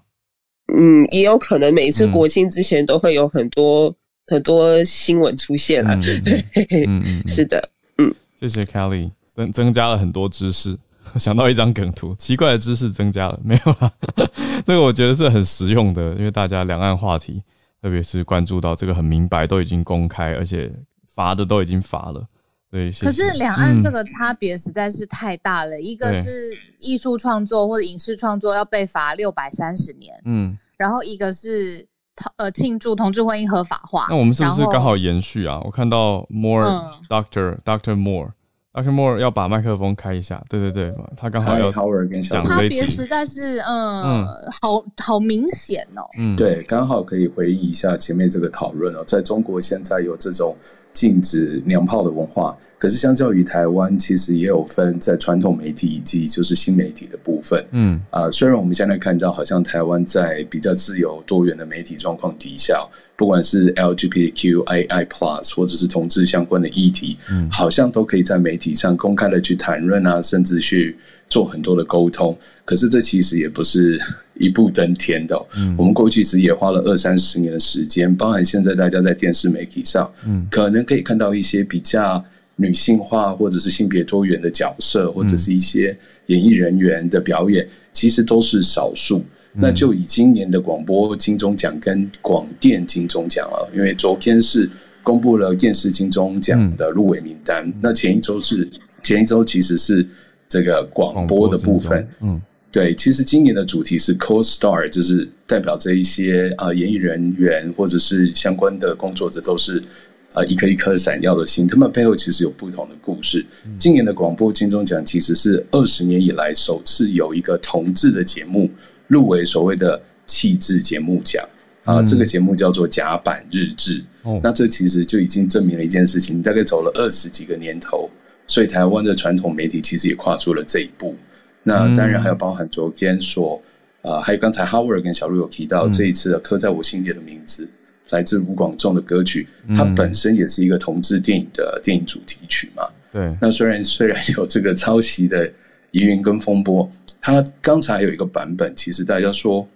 [0.73, 3.93] 嗯，也有可能每一次嗯国庆之前都会有很多、
[4.31, 5.95] 很多新闻出现了。
[5.97, 6.45] 嗯对，
[6.87, 10.79] 嗯嗯，是的，嗯谢谢 Kelly，增增加了很多知识。
[11.19, 13.93] 想到一张梗图，奇怪的知识增加了，没有啦。
[14.65, 17.43] 这个我觉得是很实用的，因为大家两岸话题，
[17.83, 20.71] 特别是关注到这个很明白，都已经公开，而且
[21.13, 22.25] 罚的都已经罚了，
[22.71, 31.90] 所以谢谢可是两岸嗯这个差别实在是太大了，一个是艺术创作或者影视创作要被罚六百三十年，嗯，然后一个是同
[32.37, 34.07] 呃庆祝同志婚姻合法化。
[34.11, 35.61] 那我们是不是刚好延续啊？
[35.65, 38.33] 我看到 More、嗯 Doctor Doctor More
[38.73, 44.27] Doctor More 要把麦克风开一下，对对对，他刚好要讲这一题别实在是嗯嗯
[44.63, 46.03] 好好明显哦。
[46.17, 49.03] 嗯，对，刚好可以回忆一下前面这个讨论哦。
[49.05, 50.57] 在中国现在有这种
[50.93, 57.63] 禁止娘炮的文化，可是相较于台湾，其实也有分在传统媒体以及就是新媒体的部分。
[57.73, 62.83] 嗯啊、虽然我们现在看到好像台湾在比较自由多元的媒体状况底下，
[63.17, 70.97] 不管是 LGBTQII Plus 或者是同志相关的议题，嗯好像都可以在媒体上公开的去谈论啊，甚至去
[71.29, 72.35] 做很多的沟通。
[72.65, 74.01] 可是这其实也不是
[74.35, 82.25] 一步登天的哦、嗯我们过去其实也花了二三十年的时间，包含现在大家在电视媒体上，嗯可能可以看到一些比较
[82.61, 85.97] 女性化或者是性别多元的角色，或者是一些
[86.27, 89.25] 演艺人员的表演，其实都是少数。
[89.53, 94.71] 那就以今年的广播金钟奖跟广电金钟奖了，因为昨天是
[95.03, 98.69] 公布了电视金钟奖的入围名单，那前一周是
[99.03, 100.07] 前一周其实是
[100.49, 102.41] 这个广播的部分，嗯。
[102.73, 109.83] 对，其实今年的主题是 co-star，就是代表这一些啊、呃演艺人员或者是相关的工作者都是
[110.33, 113.45] 呃一颗一颗闪耀的星，他们背后其实有不同的故事。
[113.79, 118.71] 今年的广播金钟奖其实是二十年以来首次有一个同志的节目
[119.07, 121.45] 入围所谓的气质节目奖
[121.85, 124.05] 啊、嗯这个节目叫做甲板日志。
[124.23, 128.09] 哦那这其实就已经证明了一件事情，大概走了二十几个年头，
[128.47, 131.17] 所以台湾的传统媒体其实也跨出了这一步。
[131.63, 133.61] 那当然还有包含昨天说，
[134.03, 137.67] 呃，还有刚才 Howard 跟小鹿有提到、嗯这一次的刻在我心底的名字，
[138.11, 142.85] 来自吴广仲的歌曲，它嗯本身也是一个同志电影的电影主题曲嘛。
[143.13, 145.51] 对，那虽然 虽然有这个抄袭的
[145.91, 149.67] 疑云跟风波，它刚才有一个版本，其实大家说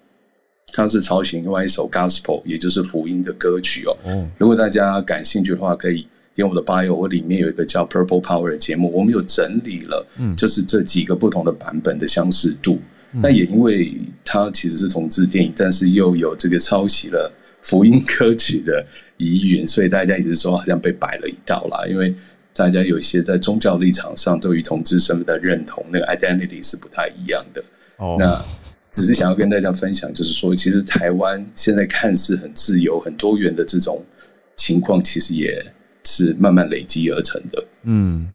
[0.72, 3.96] 它是抄袭另外一首 Gospel，也就是福音的歌曲哦。
[4.04, 12.80] 嗯如果大家感兴趣的话，可以点我的 bio，我里面有一个叫 Purple Power 的节目，我们有整理了，嗯就是这几个不同的版本的相似度。
[13.12, 17.32] 嗯那也因为它其实是同志电影，但是又有这个抄袭了
[17.64, 21.84] 福音歌曲的疑云，所以大家一直说好像被摆了一道啦。
[21.88, 22.14] 因为
[22.54, 27.64] 大家有一些在宗教立场上对于同志身份的认同，那个 identity 是不太一样的。
[27.96, 28.40] 哦，那
[28.92, 34.04] 只是想要跟大家分享，就是说，其实台湾现在看似很自由、很多元的这种
[34.56, 35.64] 情况，其实也
[36.04, 37.64] 是慢慢累积而成的。
[37.82, 38.32] 嗯，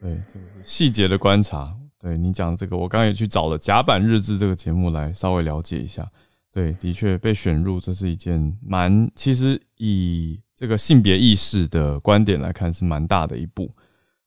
[0.00, 1.74] 对，这个是细节的观察。
[2.00, 6.08] 对你讲这个，我刚刚也去找了《甲板日志》这个节目来稍微了解一下。
[6.52, 13.70] 对，的确被选入，这是一件蛮，其实以这个性别意识的观点来看，是蛮大的一步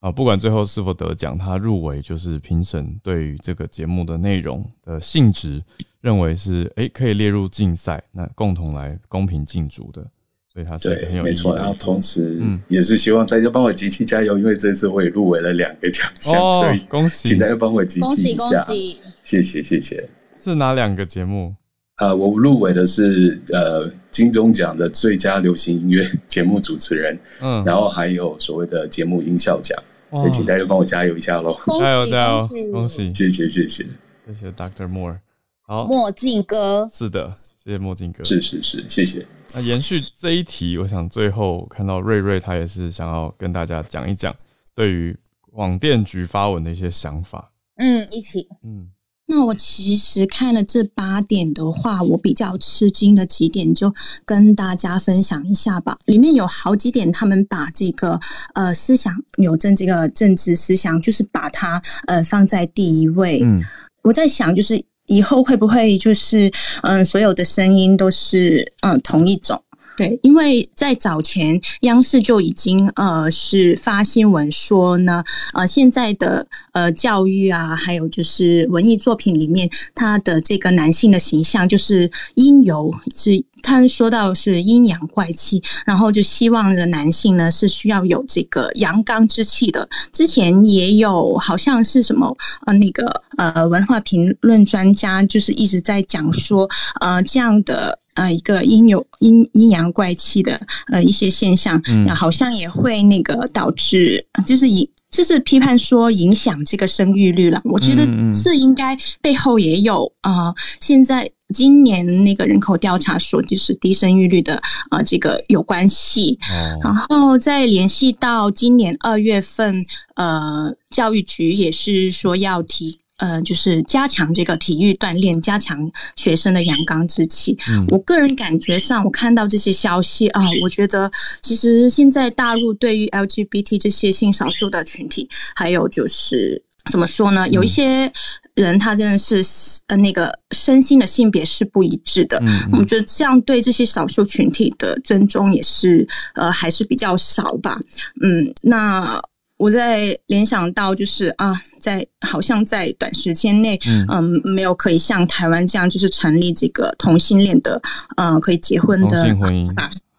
[0.00, 0.10] 啊。
[0.10, 5.60] 不管最后是否得奖，他入围就是评审对于这个节目的内容的性质
[6.00, 10.08] 认为是诶可以列入竞赛，那共同来公平竞逐的，
[10.50, 11.50] 所以他是很对，没错。
[11.50, 11.64] 有意义的。
[11.64, 17.38] 然后同时嗯也是希望大家帮我集气加油，因为这次我也入围了两个奖项，哦所以，恭喜请！
[17.38, 18.64] 大家帮我集恭喜恭气一下。
[18.64, 18.96] 喜！
[19.24, 20.08] 谢谢谢谢。
[20.38, 21.54] 是哪两个节目？
[22.02, 29.80] 呃，我入围的是呃金钟奖的最佳流行音乐 节目主持人，嗯，然后还有所谓的节目音效奖，
[30.10, 31.56] 所以请大家帮我加油一下喽！
[31.78, 33.14] 加油加油，恭喜！
[33.14, 33.86] 谢谢谢谢
[34.26, 35.20] 谢谢 Doctor Moore。
[35.60, 37.32] 好，墨镜哥，是的，
[37.62, 39.24] 谢谢墨镜哥，是是是，谢谢。
[39.52, 44.34] 那延续这一题，我想最后看到瑞瑞他也是想要跟大家讲一讲
[44.74, 45.16] 对于
[45.52, 47.52] 广电局发文的一些想法。
[47.76, 48.90] 嗯，一起，嗯。
[49.34, 53.90] 那我其实看了这八点的话，我比较吃惊的几点，就
[54.26, 55.96] 跟大家分享一下吧。
[56.04, 58.20] 里面有好几点，他们把这个
[58.52, 63.40] 呃思想扭正这个政治思想，就是把它呃放在第一位。
[63.42, 63.62] 嗯，
[64.02, 66.52] 我在想，就是以后会不会就是
[66.82, 69.62] 嗯所有的声音都是嗯同一种。
[69.96, 75.22] 对，因为在早前，央视就已经呃是发新闻说呢，
[75.52, 89.86] 呃现在的呃教育啊，还有就是文艺作品里面，他的这个男性的形象就是阴柔，是他说到是阴阳怪气，然后就希望的男性呢是需要有这个阳刚之气的。
[90.10, 92.34] 之前也有好像是什么
[92.64, 96.66] 呃那个呃文化评论专家，就是一直在讲说
[97.00, 97.98] 呃这样的。
[98.14, 101.80] 呃，一个阴有阴阴阳怪气的呃一些现象，
[102.14, 107.60] 好像也会那个导致，就是影就是批判说影响这个生育率了。
[107.64, 116.38] 我觉得这应该背后也有啊，现在今年那个人口调查说就是低生育率的啊这个有关系，
[116.82, 119.84] 然后再联系到今年二月份，
[120.14, 123.01] 呃，教育局也是说要提。
[123.18, 125.78] 呃，就是加强这个体育锻炼，加强
[126.16, 127.56] 学生的阳刚之气。
[127.88, 131.10] 我个人感觉上，我看到这些消息啊，我觉得
[131.40, 136.60] 其实现在大陆对于 LGBT 这些性少数的群体，还有就是
[136.90, 137.48] 怎么说呢？
[137.50, 138.12] 有一些
[138.54, 139.40] 人他真的是
[139.86, 142.42] 呃那个身心的性别是不一致的。
[142.72, 146.04] 我们觉得这样对这些少数群体的尊重也是
[146.34, 147.78] 呃还是比较少吧。
[148.20, 149.22] 嗯，那。
[149.58, 153.78] 我在联想到，就是啊，在好像在短时间内，
[154.08, 157.80] 嗯，没有可以像台湾这样，就是成立这个同性恋的，
[158.16, 159.70] 嗯，可以结婚的同性婚姻，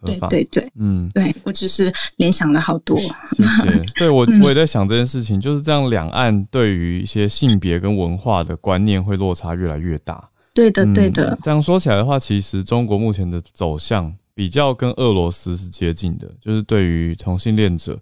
[0.05, 2.97] 对对对，嗯，对我只是联想了好多。
[2.97, 3.85] 谢谢。
[3.97, 10.29] 对我我也在想这件事情，就是这样，两岸对于一些性别跟文化的观念会落差越来越大。
[10.53, 11.37] 对的，对的。
[11.43, 17.99] 这样说起来的话，其实中国目前的走向比较跟俄罗斯是接近的，就是对于同性恋者。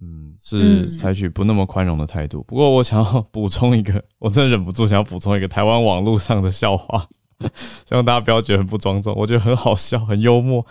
[0.00, 2.42] 嗯，是采取不那么宽容的态度。
[2.44, 7.06] 不过，我想要 补充一个，我真的忍不住想要补充一个台湾网络上的笑话，
[7.86, 10.64] 希望大家不要觉得很不庄重，我觉得很好笑，很幽默。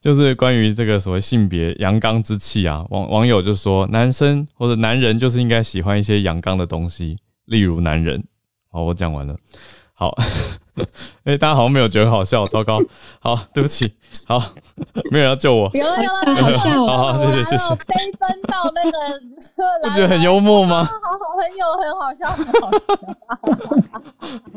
[0.00, 8.24] 就是关于这个所谓性别阳刚之气啊，网网友就说，男生或者男人就是应该喜欢一些阳刚的东西，例如男人。
[8.70, 9.36] 好，我讲完了。
[9.92, 10.16] 好，
[11.24, 12.80] 哎，大家好像没有觉得好笑，糟糕。
[13.18, 13.92] 好，对不起。
[14.24, 14.54] 好，
[15.10, 15.70] 没有人要救我。
[15.74, 16.86] 有了有了，好笑。
[16.86, 17.68] 好，谢谢谢谢。
[17.76, 18.98] 飞奔到那个，
[19.82, 20.84] 不觉得很幽默吗？
[20.84, 22.28] 好好，很有很好笑。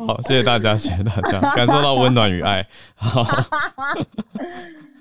[0.07, 2.65] 好，谢谢大家，谢谢大家，感受到温暖与爱。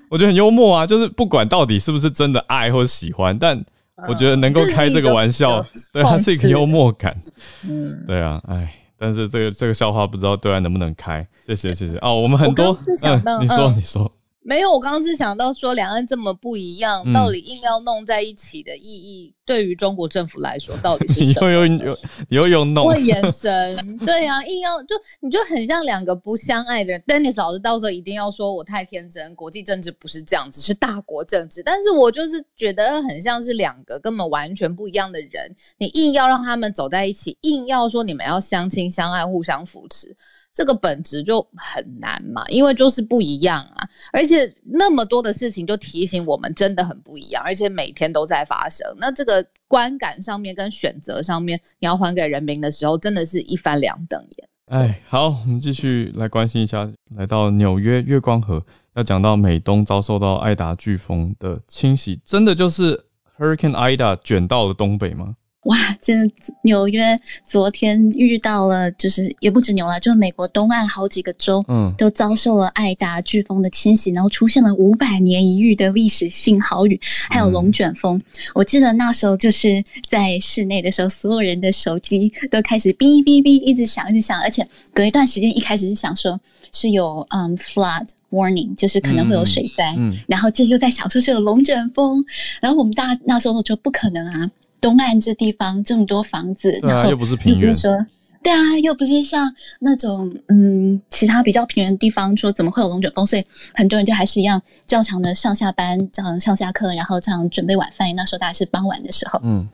[0.09, 3.63] 我觉得很幽默啊，就是不管到底是不是真的爱或者喜欢，但
[4.07, 7.19] 我觉得能够开这个玩笑，对，它是一个幽默感。
[7.63, 8.75] 嗯，对啊，哎。
[9.03, 11.27] 但是这个这个笑话不知道对岸能不能开？
[11.47, 14.11] 谢谢谢谢哦，我们很多嗯，你说你说。
[14.43, 21.51] 没有，我刚刚是想到说，两岸这么不一样，到底硬要弄在一起的意义，对于中国政府来说，到底是 什么？
[21.51, 21.97] 又又又
[22.29, 26.99] 又又弄，会延伸，对呀，硬要就你就很像两个不相爱的人。
[27.05, 31.61] Dennis 老师到时候一定要说我太天真，国际政治不是这样子，是大国政治。
[31.61, 40.17] 但是我就是觉得很像是两个根本完全不一样的人，你硬要让他们走在一起，硬要说你们要相亲相爱，互相扶持。
[40.53, 48.85] 这个本质就很难嘛，因为就是不一样啊，而且那么多的事情就提醒我们真的很不一样，而且每天都在发生。
[48.99, 54.49] 那这个观感上面跟选择上面，你要还给人民的时候，真的是一翻两瞪眼。
[54.67, 58.63] 哎，好，我们继续来关心一下，来到纽约月光河，
[58.95, 63.05] 要讲到美东遭受到艾达飓风的侵袭，真的就是
[63.37, 65.35] Hurricane Ida 卷到了东北吗？
[65.63, 66.33] 哇，真的
[66.63, 76.99] 纽约昨天遇到了，就是也不止纽了，就美国东岸好几个州，嗯，都遭受了艾达飓风的侵袭，然后出现了五百年一遇的历史性豪雨，
[77.29, 78.19] 还有龙卷风。
[78.55, 86.41] 我记得那时候就是在室内的时候，所有人的手机都开始哔哔哔一直响，一直响，而且隔一段时间一开始是想说
[86.73, 92.25] 是有嗯 flood warning，就是可能会有水灾，嗯，然后就又在想说是有龙卷风，
[92.59, 94.49] 然后我们大家那时候就不可能啊。
[94.81, 97.95] 东岸这地方这么多房子，然后又不是平原，说
[98.43, 103.23] 对啊，又不是像那种嗯，其他比较平原的地方，说怎么会有龙卷风？
[103.23, 108.13] 所以很多人就还是一样照常的上下班，照常上下课，然后这样准备晚饭。
[108.15, 109.69] 那时候大概是傍晚的时候，嗯，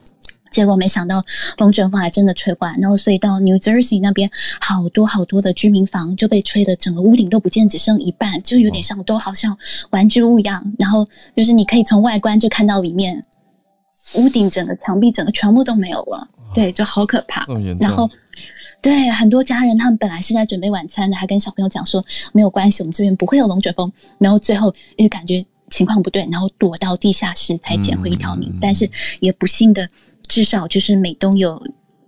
[0.50, 1.24] 结果没想到
[1.56, 4.30] 龙卷风还真的吹过来，然后所以到 New Jersey 那边，
[4.60, 9.56] 好多好多的居民房就被吹的整个屋顶都不见，只剩一半，就有点像都好像
[9.88, 10.74] 玩具屋一样。
[10.78, 13.24] 然后就是你可以从外观就看到里面，
[14.14, 17.46] 屋顶整个墙壁整个全部都没有了，对，就好可怕。
[17.80, 18.08] 然后。
[18.80, 23.92] 对，很多家人他们本来是在准备晚餐的，还跟小朋友讲说没有关系，我们这边不会有龙卷风。
[24.18, 28.56] 然后最后一直感觉情况不对，然后躲到地下室才捡回一条命。
[28.60, 28.88] 但是
[29.18, 29.88] 也不幸的，
[30.28, 31.60] 至少就是美东有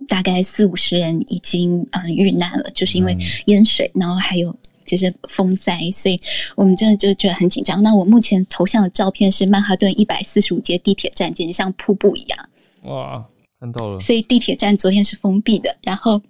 [0.07, 4.55] 大概四五十人已经呃遇难了，就是因为淹水，然后还有
[4.91, 6.19] 就是风灾，所以
[6.55, 7.81] 我们真的就觉得很紧张。
[7.81, 12.49] 那我目前头像的照片是曼哈顿一百四十五街地铁站，简直像瀑布一样。
[12.83, 13.25] 哇，
[13.59, 13.99] 看到了。
[13.99, 16.21] 所以地铁站昨天是封闭的，然后。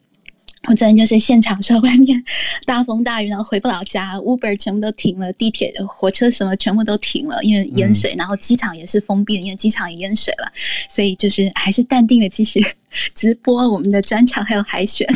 [0.68, 2.24] 我昨天就是现场说外面
[2.68, 8.14] 大风大雨，然后回不了家，Uber 全部都停了，地铁、火车什么全部都停了，因为淹水。
[8.16, 10.52] 然后机场也是封闭的，因为机场也淹水了。
[10.88, 12.64] 所以就是还是淡定的继续
[13.16, 15.08] 直播我们的专场还有海选，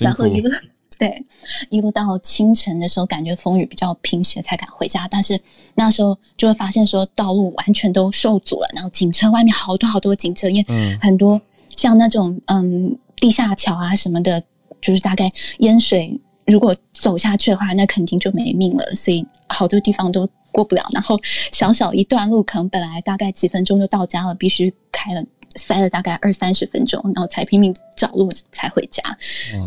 [0.00, 0.50] 然后一路
[0.98, 1.24] 对
[1.70, 5.06] 一路到清晨的时候，感觉风雨比较平息才敢回家。
[5.08, 5.40] 但是
[5.74, 14.42] 那时候就会发现说道路完全都受阻了，然后警车外面好多好多警车，因为很多像那种嗯地下桥啊什么的。
[14.82, 18.84] 就是大概淹水，如果走下去的话，那肯定就没命了。
[18.94, 20.86] 所以好多地方都过不了。
[20.92, 21.18] 然后
[21.50, 25.24] 小小一段路，可能本来大概几分钟就到家了，必须开了
[25.54, 29.02] 塞了大概二三十分钟，然后才拼命找路才回家。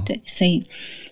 [0.05, 0.63] 对，所以，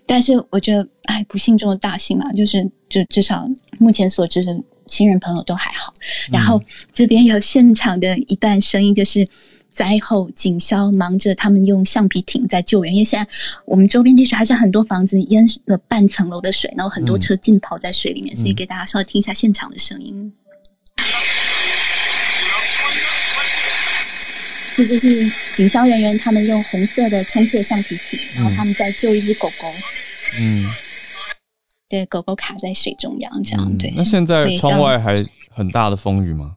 [0.05, 3.47] 但是我觉得，哎，不幸中的大幸嘛，就是就至少
[3.79, 5.93] 目前所知的亲人朋友都还好。
[6.31, 6.61] 然后
[6.93, 9.27] 这边有现场的一段声音，就是。
[9.75, 12.93] 灾后，警消忙着，他们用橡皮艇在救援。
[12.93, 13.29] 因为现在
[13.65, 20.31] 我们周边地区还是很多房子淹了半层楼的水，然后很多车浸泡在水里面，所以给大家稍微听一下现场的声音。
[24.75, 29.71] 这就是警消人员他们用红色的充气橡皮艇，然后他们在救一只狗狗。
[30.37, 30.69] 嗯，
[31.87, 33.93] 对，狗狗卡在水中央，这样对。
[33.95, 35.15] 那现在窗外还
[35.49, 36.55] 很大的风雨吗？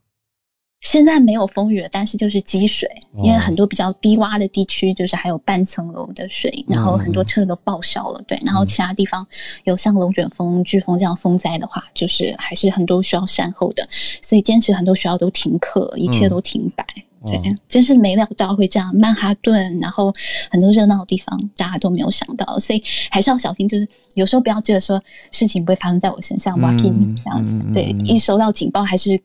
[0.81, 2.89] 现在没有风雨了，但是就是积水，
[3.21, 8.21] 因为很多比较低洼的地区，就是还有半层楼的水，然后很多车都报销了。
[8.25, 9.27] 对，然后其他地方
[9.65, 13.85] 有像龙卷风、飓风这样风灾的话，就是还是很多需要善后的，
[14.21, 16.85] 所以坚持很多学校都停课，一切都停摆。
[17.25, 20.13] 对，真是没料到会这样，曼哈顿，然后
[20.49, 23.67] 很多热闹的地方，大家都没有想到，所以还是要小心。
[23.67, 27.59] 就是有时候不要觉得说事情不会发生在我身上，walking 这样子。
[27.73, 29.21] 对，一收到警报还是。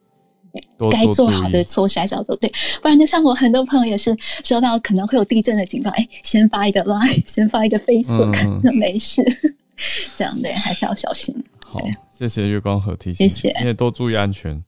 [0.90, 2.50] 该做好的措施还是要做，对，
[2.82, 9.22] 不然就像我很多朋友也是收到可能会有地震的警报，哎，先发一个 line，先发一个 Facebook，那没事，
[10.16, 11.34] 这样对，还是要小心。
[11.60, 11.80] 好，
[12.12, 14.62] 谢谢月光河提醒，谢谢，你也多注意安全。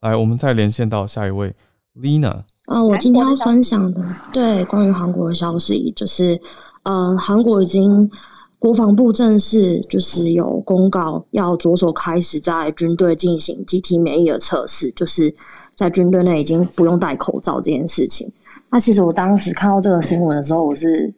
[0.00, 1.54] 来，我们再连线到下一位
[1.96, 2.42] Lina。
[2.66, 4.02] 啊，我今天要分享的，
[4.32, 6.40] 对，关于韩国的消息，就是，
[6.84, 8.10] 呃，韩国已经。
[8.58, 15.32] 国防部正式就是有公告，要着手开始在军队进行集体免疫的测试，就是
[15.76, 18.28] 在军队内已经不用戴口罩这件事情。
[18.68, 21.14] 那其实我当时看到这个新闻的时候，我是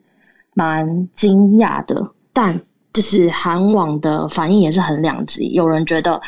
[0.52, 2.60] 蛮惊讶的，但
[2.92, 5.50] 就是韩网的反应也是很两极。
[5.52, 6.20] 有人觉得，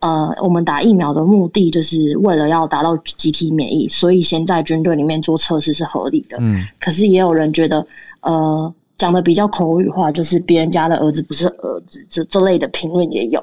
[0.00, 6.38] 呃，我们打疫苗的目的就是为了要达到集体免疫，所以先在军队里面做测试是合理的。
[6.40, 7.86] 嗯，可是也有人觉得，
[8.22, 8.74] 呃。
[8.96, 13.42] 讲的比较口语化，就是别人家的儿子不是儿子，这这类的评论也有，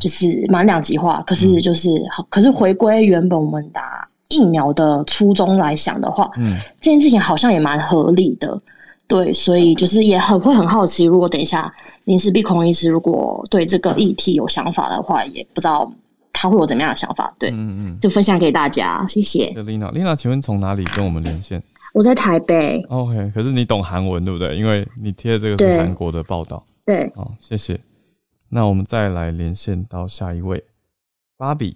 [0.00, 1.22] 就是蛮两极化。
[1.26, 8.60] 可是就是好，可是回归原本我们打疫苗的初衷来想的话，嗯，这件事情好像也蛮合理的，
[9.06, 11.72] 对，所以就是也很会很好奇，如果等一下
[12.04, 15.92] 林氏碧孔医师如果对这个议题有想法的话，也不知道
[16.32, 19.46] 他会有怎么样的想法，对，嗯嗯，就分享给大家，谢谢。
[19.66, 21.62] 丽娜，丽娜，请问从哪里跟我们连线？
[21.96, 22.84] 我在台北。
[22.90, 24.54] OK，可是你懂韩文对不对？
[24.54, 26.62] 因为你贴的这个是韩国的报道。
[26.84, 27.10] 对。
[27.16, 27.80] 好，谢谢。
[28.50, 30.62] 那我们再来连线到下一位，
[31.38, 31.74] 芭比。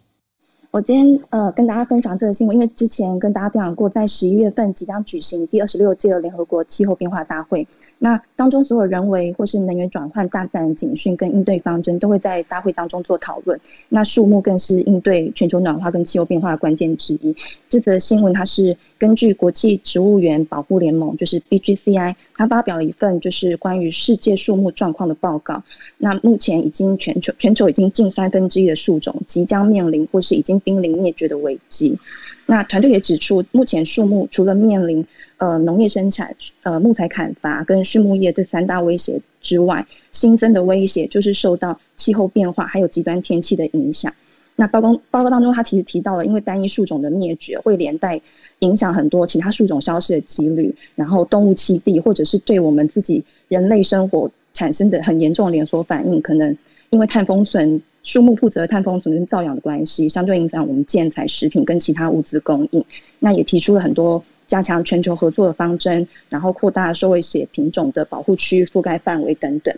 [0.70, 7.66] 我今天呃跟大家分享这个新闻，因为之前跟大家分享过，在十一月份即将举行第二十六届联合国气候变化大会。
[8.02, 13.60] 那当中所有人为或是能源转换大自然警讯跟应对方针都会在大会当中做讨论。
[13.90, 17.36] 那树木更是应对全球暖化跟气候变化的关键之一。
[17.68, 25.62] 这则新闻它是根据国际植物园保护联盟，就是 BGCI，它发表了一份就是关于世界树木状况的报告。
[25.98, 31.98] 那目前已经全球全球已经近三分之一的树种即将面临或是已经濒临灭绝的危机。
[32.46, 35.06] 那团队也指出，目前树木除了面临
[35.40, 44.12] 呃农业生产、呃木材砍伐跟畜牧业这三大威胁之外，新增的威胁就是受到气候变化还有极端天气的影响。
[44.56, 48.20] 那报告报告当中，他其实提到了，因为单一树种的灭绝会连带
[48.60, 56.56] 影响很多其他树种消失的几率，然后动物栖地或者是对我们自己人类生活产生的很严重连锁反应，可能
[56.90, 57.82] 因为碳封存。
[58.02, 62.82] 树木负责碳封存跟造氧的关系，相对影响我们建材、食品跟其他物资供应。
[63.18, 69.72] 那也提出了很多加强全球合作的方针，然后扩大受威胁品种的保护区覆盖范围等等。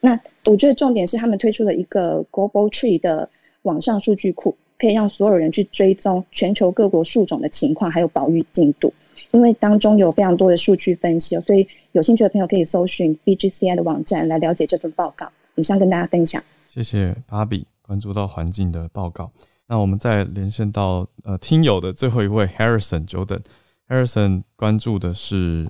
[0.00, 3.28] 那我觉得重点是他们推出了一个 Global Tree 的
[3.62, 8.92] 网上数据库，可以让所有人去追踪全球各国树种的情况还有保育进度。
[9.30, 15.26] 因为当中有非常多的数据分析，所以有兴趣的朋友可以搜寻 BGCI 的网站来了解这份报告。
[15.54, 16.42] 以上跟大家分享。
[16.68, 19.30] 谢谢芭比关注到环境的报告。
[19.66, 23.40] 那我们再连线到呃听友的最后一位 Harrison 久等。
[23.88, 25.66] Harrison 关注的是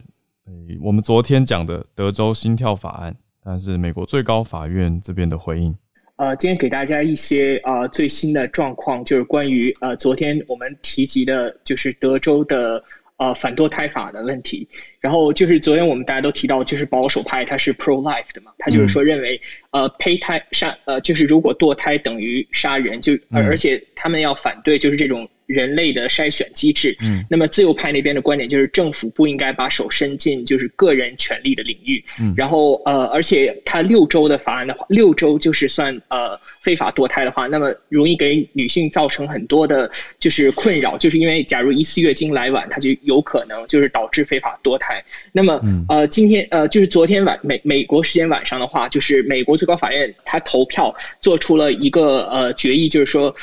[0.83, 5.75] 我们昨天讲的德州心跳法案，但是美国最高法院这边的回应。
[6.17, 12.83] 呃，今天给大家一些呃最新的状况，就是关于呃昨天我们提及的，就是德州的。
[13.21, 14.69] 呃，反堕胎法的问题，
[15.01, 19.41] 然后就是昨天我们大家都提到，就是保守派他是 pro life 的嘛，他就是说认为，
[19.71, 25.29] 呃，胚胎杀，呃，就是如果堕胎等于杀人，就而且他们要反对就是这种。
[25.49, 44.98] 人类的筛选机制，嗯，那么自由派那边的观点就是政府不应该把手伸进就是个人权利的领域，嗯，然后呃，而且他六周的法案的话，六周就是算呃非法堕胎的话，那么容易给女性造成很多的就是困扰，就是因为假如一次月经来晚，它就有可能就是导致非法堕胎。
[45.33, 53.35] 那么呃，今天呃就是昨天晚美美国时间晚上的话，就是美国最高法院他投票做出了一个呃决议，就是说。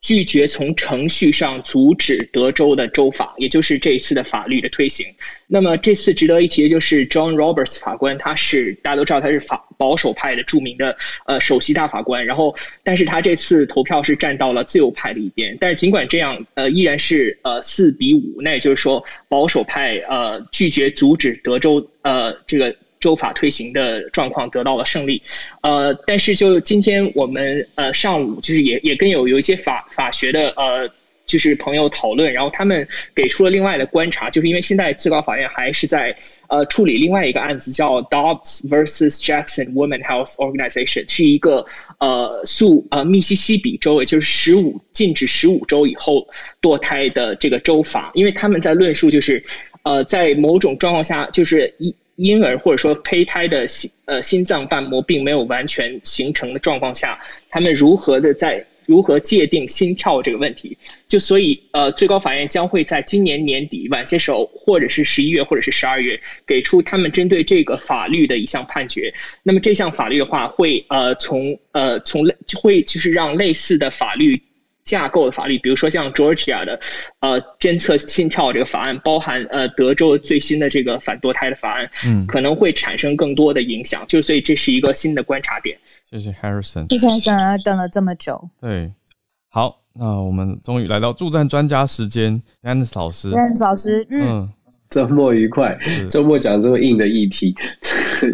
[0.00, 5.06] 拒绝从程序上阻止德州的州法，也就是这一次的法律的推行。
[5.48, 10.96] 那么这次值得一提的就是 John Roberts 法官，他是大家都知道他是法保守派的著名的
[11.26, 12.24] 呃首席大法官。
[12.24, 15.56] 然后，但是他这次投票是站到了自由派的一边。
[15.60, 22.74] 但是尽管这样，呃，依然是呃四比五，那也就是说保守派呃拒绝阻止德州呃这个。
[23.00, 25.22] 州法推行的状况得到了胜利，
[25.62, 30.90] 呃，但是就今天我们呃上午就是也也跟有有一些法法学的呃
[31.26, 36.16] 就是朋友讨论，然后他们给出了另外的观察，就是因为现在最高法院还是在
[36.48, 41.66] 呃处理另外一个案子，叫 Dobbs versus Jackson Women Health Organization，是一个
[42.00, 46.26] 呃诉呃密西西比州，也就是十五禁止十五周以后
[46.62, 49.44] 堕胎的这个州法，因为他们在论述就是
[49.82, 51.94] 呃在某种状况下就是一。
[52.18, 60.76] 婴儿或者说胚胎的心呃心脏瓣膜并没有完全形成的状况下，他们如何的在如何界定心跳这个问题？
[61.06, 69.12] 就所以呃，最高法院将会在今年年底晚些时候，或者是十一月或者是十二月，给出他们针对这个法律的一项判决。
[69.42, 74.42] 那么这项法律的话，会呃从呃从类会就是让类似的法律。
[74.88, 76.80] 架构的法律，比如说像 Georgia 的，
[77.20, 84.04] 呃，监测心跳这个法案，包含呃德州最新的这个反堕胎的法案，嗯，可能会产生更多的影响。
[84.08, 85.78] 就所以这是一个新的观察点。
[86.10, 86.86] 谢谢 Harrison。
[86.86, 88.48] 之前等等了这么久。
[88.60, 88.90] 对，
[89.50, 94.50] 好，那我们终于来到助战专家时间，Anne 老师，Anne 老师，嗯。
[94.90, 95.78] 周末愉快！
[96.08, 97.54] 周末讲这么硬的议题，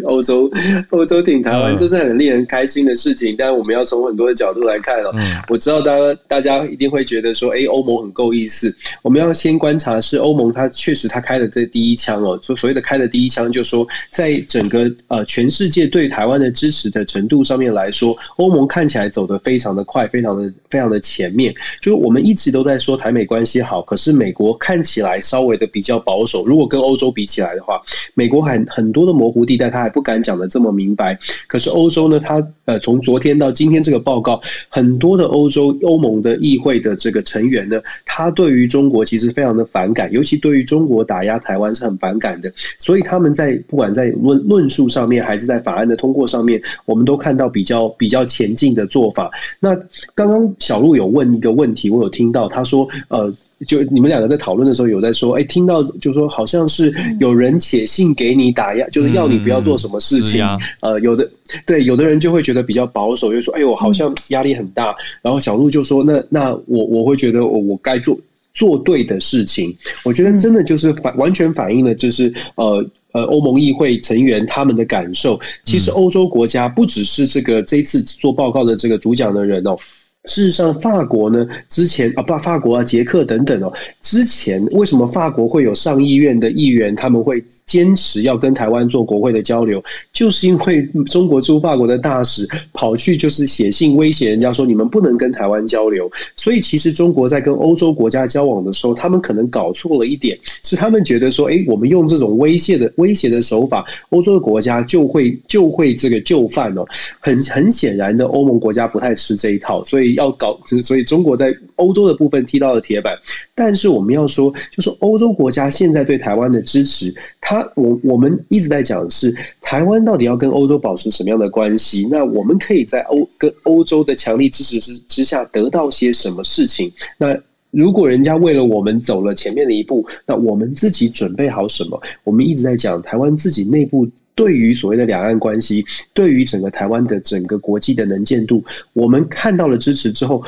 [0.05, 0.49] 欧洲
[0.91, 3.35] 欧洲挺台湾，这是很令人开心的事情。
[3.37, 5.11] 但我们要从很多的角度来看哦。
[5.49, 8.73] 我知道大家大家一定会觉得说，哎，欧盟很够意思。
[9.01, 12.39] 我们要先观察是欧盟，它确实它开的这第一枪哦。
[12.41, 21.53] 所所谓的开的第一枪，就说在整个呃全世界对台湾的支持的程度上面来说，欧盟看起来走得非常的快，非常的非常的前面。
[21.81, 26.44] 就是我们一直都在说台美关系好，可是美国看起来稍微的比较保守。
[26.45, 27.81] 如果跟欧洲比起来的话，
[28.13, 31.17] 美国很很多的模糊地带，他还不敢讲的这么明白。
[31.47, 42.51] 可是欧洲呢，他呃，从昨天到今天这个报告，很多的欧洲欧盟的议会的这个成员呢，他对于中国其实非常的反感，尤其对于中国打压台湾是很反感的。
[42.79, 49.31] 所以他们在不管在论论述上面，还是在法案的通过上面，我们都看到比较比较前进的做法。
[49.59, 49.75] 那
[50.13, 53.33] 刚刚小鹿有问一个问题，我有听到他说，呃。
[53.65, 60.45] 就你们两个在讨论的时候，有在说，哎，听到就说好像是有人写信给你打压，就是要你不要做什么事情。
[60.81, 61.29] 呃，有的
[61.65, 64.93] 对，有的人就会觉得比较保守，就说，哎呦，好像压力很大。
[65.21, 68.19] 然后小鹿就说，那那我我会觉得我我该做
[68.53, 69.73] 做对的事情。
[70.03, 75.39] 我觉得真的就是反完全反映了就是呃呃欧盟议会成员他们的感受。
[75.63, 79.77] 其实欧洲国家不只是这个这次做报告的这个主讲的人哦。
[80.25, 83.71] 事实上，法国呢，之前啊，不，法国啊，捷克等等哦，
[84.01, 96.11] 之前为什么法国会有上议院的议员，他们会坚持要跟台湾做国会的交流，就是因为中国驻法国的大使跑去就是写信威胁人家说，你们不能跟台湾交流。
[96.35, 106.83] 所以其实中国在跟欧洲国家交往的时候，他们可能搞错了一点，是他们觉得说，哎，我们用这种威胁的威胁的手法，欧洲的国家就会就会这个就范哦。
[107.19, 110.14] 很很显然的，欧盟国家不太吃这一套，所以。
[110.15, 113.15] 要搞，所以中国在欧洲的部分踢到了铁板。
[113.53, 122.07] 但是我们要说，就是欧洲国家现在对台湾的支持，他我我们一直在讲的是台湾到底要跟欧洲保持什么样的关系？
[122.09, 126.91] 那我们可以在欧跟欧洲的强力支持之之下得到些什么事情？
[127.17, 127.37] 那
[127.71, 132.01] 如果人家为了我们走了前面的一步，那我们自己准备好什么？
[132.23, 134.09] 我们一直在讲台湾自己内部。
[134.35, 138.63] 对于所谓的两岸关系，对于整个台湾的整个国际的能见度，
[138.93, 140.43] 我们看到了支持之后，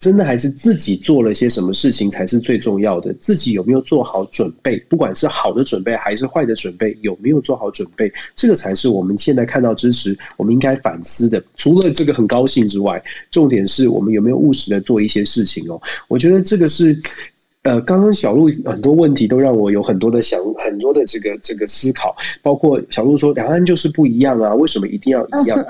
[0.00, 3.12] 真的还是自己做了些什么事情才是最重要的。
[3.14, 4.78] 自己有没有做好准备？
[4.88, 11.42] 不管是好的准备还是坏的准备，有没有做好准备，这个才是我们现在看到支持，我们应该反思的。
[11.56, 15.80] 除了这个很高兴之外，重点是我们有没有务实的做一些事情哦？
[16.08, 17.00] 我觉得这个是。
[17.68, 25.62] 呃，刚刚小鹿很多问题都让我有很多的想，很多的这个这个思考，包括小鹿说两岸就是不一样啊，为什么一定要一样？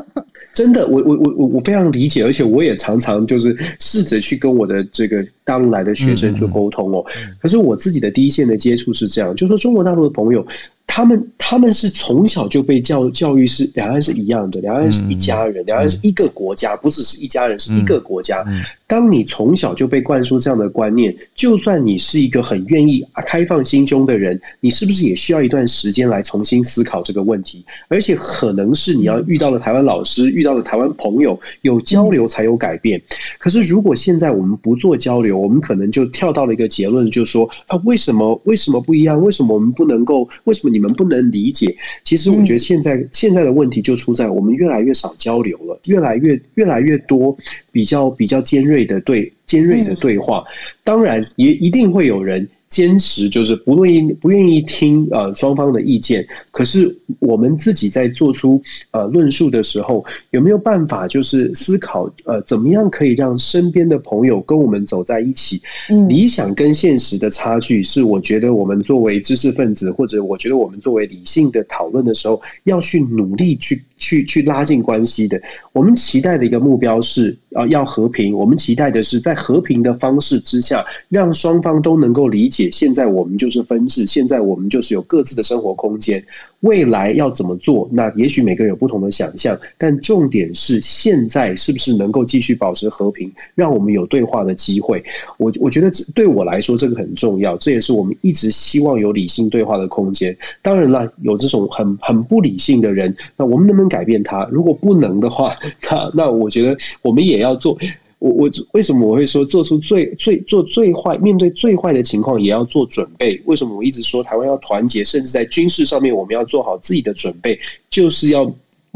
[0.52, 7.02] 真的，我我我我我非常理解，而且我也常常就是试着去跟我的这个大陆来的学生做沟通哦。
[7.40, 10.46] 可是我自己的第一线的接触是这样，就说中国大陆的朋友。
[10.86, 18.44] 他们他们是从小就被教教育是两岸是一样的，两岸是一家人，两岸是一个国家，不只是一家人，是一个国家。
[18.86, 27.64] 当你从小就被灌输这样的观念，就算你是一个很愿意开放心胸的人，你是不是也需要一段时间来重新思考这个问题？
[27.88, 33.02] 而且可能是你要遇到了台湾老师，遇到了台湾朋友，有交流才有改变。
[33.38, 39.20] 可是如果现在我们不做交流，我们可能就跳到了一个结论，就是说啊，为什么为什么不一样？
[39.20, 40.28] 为什么我们不能够？
[40.44, 40.96] 为什么你们？
[40.96, 47.36] 不能理解，其实我觉得现在现在的问题就出在我们越来越少交流了，越来越越来越多
[47.70, 50.42] 比较比较尖锐的对尖锐的对话，
[50.84, 52.48] 当然也一定会有人。
[52.68, 58.60] 坚持就是不愿意不愿意听呃双方的意见，可是我们自己在做出
[58.90, 65.62] 呃论述的时候，有没有办法就是思考呃怎么样可以让身边的朋友跟我们走在一起？
[66.08, 75.40] 理想跟现实的差距是我觉得我们作为知识分子，或者我觉得我们作为理性的讨论的时候，要去努力去去去拉近关系的。
[75.72, 82.55] 我们期待的一个目标是啊要和平，我们期待的是在和平的方式之下，让双方都能够理解。
[82.70, 86.24] 现在我们就是分治，现在我们就是有各自的生活空间。
[86.60, 87.88] 未来要怎么做？
[87.92, 95.04] 那也许每个人有不同的想象，但重点是现在是不是能够继续保持和平，让我们有对话的机会？
[95.38, 100.36] 我我觉得对我来说这个很重要，这也是我们一直希望有理性对话的空间。
[100.62, 104.48] 当然了，有这种很很不理性的人，那我们能不能改变他？
[104.50, 107.78] 如果不能的话，那那我觉得我们也要做。
[108.18, 113.40] 我我为什么我会说做出最最做最坏面对最坏的情况也要做准备？
[113.44, 117.58] 为什么我一直说台湾要团结，甚至在军事上面我们要做好自己的准备，
[117.90, 118.50] 就是要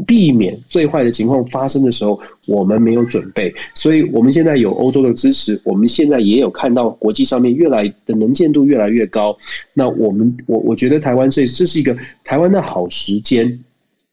[0.07, 3.53] 避免最坏的情况发生的时候我们没有准备。
[3.75, 9.37] 所以我们现在有欧洲的支持，我们现在也有看到国际上面越来的能见度越来越高。
[9.75, 13.63] 那我们我我觉得台湾这这是一个台湾的好时间。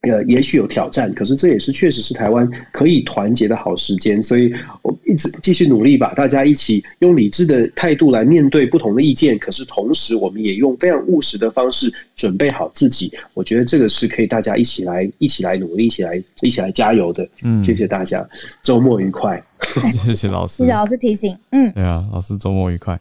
[0.08, 4.52] 呃，也许有挑战，可是这也是确实是台湾可以团结的好时间，所以
[4.82, 13.12] 我一直继续努力吧，大家一起用理智的态度来面对不同的意见，可是同时我们也用非常务实的方式准备好自己。
[13.34, 17.28] 我觉得这个是可以大家一起来一起来努力，一起来一起来加油的。
[17.42, 18.26] 嗯，谢谢大家，
[18.62, 19.42] 周末愉快。
[20.04, 21.36] 谢谢老师，谢谢老师提醒。
[21.50, 22.98] 嗯，对啊，老师周末愉快。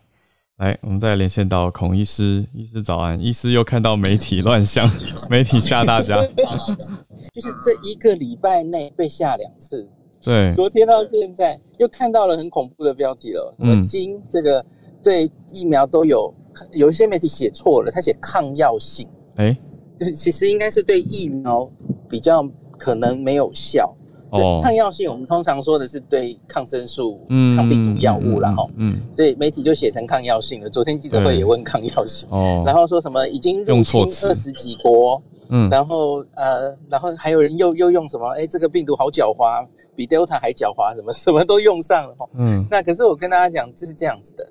[0.58, 3.20] 来，我们再连线到孔医师，医师早安。
[3.22, 4.90] 医师又看到媒体乱象，
[5.30, 6.20] 媒体吓大家，
[7.32, 9.88] 就是这一个礼拜内被吓两次。
[10.24, 14.66] 对，昨天到现在又看到了很恐怖的标题了，什么金这个
[15.04, 16.34] 对疫苗都有，
[16.74, 19.56] 有一些媒体写错了，他写抗药性，哎，
[20.00, 21.70] 就是其实应该是对疫苗
[22.10, 22.44] 比较
[22.80, 23.96] 可能没有效。
[24.40, 30.70] 哦，抗药性我们通常说的是对抗生素、嗯抗病毒药物了哈，嗯，所以媒体就写成抗药性了。
[30.70, 38.28] 昨天记者会也问抗药性，哦，然后说什么已经入侵二十几国，嗯，然后呃，然后还有人又又用什么？
[38.38, 39.66] 哎，这个病毒好狡猾，
[39.96, 44.48] 比 Delta 还狡猾，什么 什么都用上了哈，嗯，那可是我跟大家讲，这是这样子的，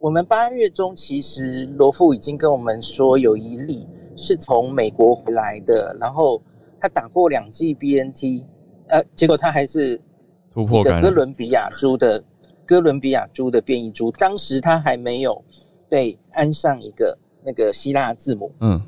[0.00, 3.86] 我们八月中其实罗富已经跟我们说有一例
[4.16, 6.40] 是从美国回来的，然后
[6.80, 8.44] 他打过两剂 BNT。
[8.88, 10.00] 呃，结果他还是
[10.50, 11.00] 突破感。
[11.00, 12.22] 哥伦比亚猪的
[12.66, 15.42] 哥伦比亚猪的变异株，当时它还没有
[15.88, 18.80] 被安上一个那个希腊字母，嗯，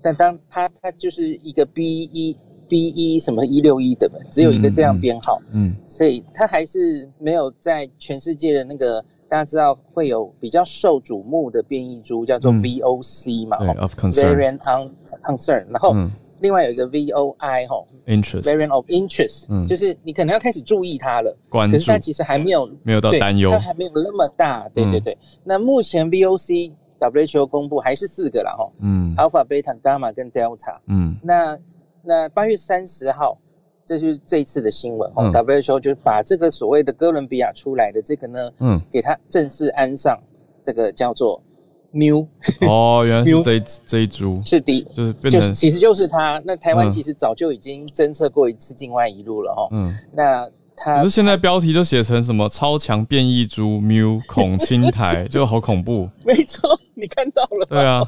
[0.00, 2.36] 但当它它就是一个 B 一
[2.68, 14.90] B 一什么一六一的，只有一个这样编号，嗯，所以它还是没有在全世界的那个大家知道会有比较受瞩目的变异株叫做 VOC 嘛，对，of concern，variant on
[15.22, 15.94] concern，然后。
[16.40, 25.16] 另外有一个 V O I 哈，interest，variant of interest，嗯，就是你可能要开始注意它了，关注，可是它其实还没有没有到担忧，它还没有那么大，对对对。
[25.44, 31.58] 那目前 V O C W H O 公布还是四个了哈，嗯，Alpha、Beta、Gamma 跟 Delta，嗯，那
[32.02, 33.38] 那八月三十号，
[33.84, 40.18] 这就是这一次的新闻哦，W H O 就是把这个所谓的哥伦比亚出来的这个呢，嗯，给它正式安上
[40.62, 41.42] 这个叫做。
[41.96, 42.16] 喵
[42.68, 46.40] 哦，原来是这这一株是的，就是变成其实就是它。
[46.44, 49.68] 那台湾其实早就已经侦测过一次境外一路了哈。
[49.72, 56.08] 嗯，那它可是现在标题就写成什么超强变异株喵孔青苔， 就好恐怖。
[56.24, 57.66] 没错，你看到了。
[57.68, 58.02] 对啊，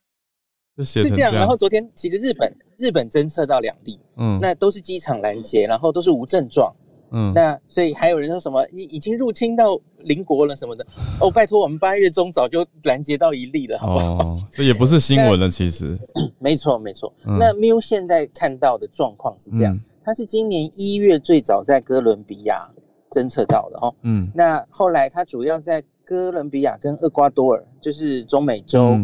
[0.76, 1.32] 就写成这样。
[1.32, 6.72] 然后昨天其实日本日本侦测到两例，嗯，那都是机场拦截，然后都是无症状。
[7.10, 10.86] 嗯，那所以还有人说什么，你已经入侵到邻国了什么的？
[11.20, 14.36] 哦，拜托，我们八月中早就拦截到一例了，好不好？
[14.50, 15.98] 这也不是新闻了，其实。
[16.38, 17.12] 没错，没错。
[17.24, 22.68] 那缪现在看到的状况是这样，它是今年一月最早在哥伦比亚
[23.10, 23.94] 侦测到的哦。
[24.02, 24.30] 嗯。
[24.34, 28.96] 那后来它主要在哥伦比亚跟厄瓜多尔，就是中美洲。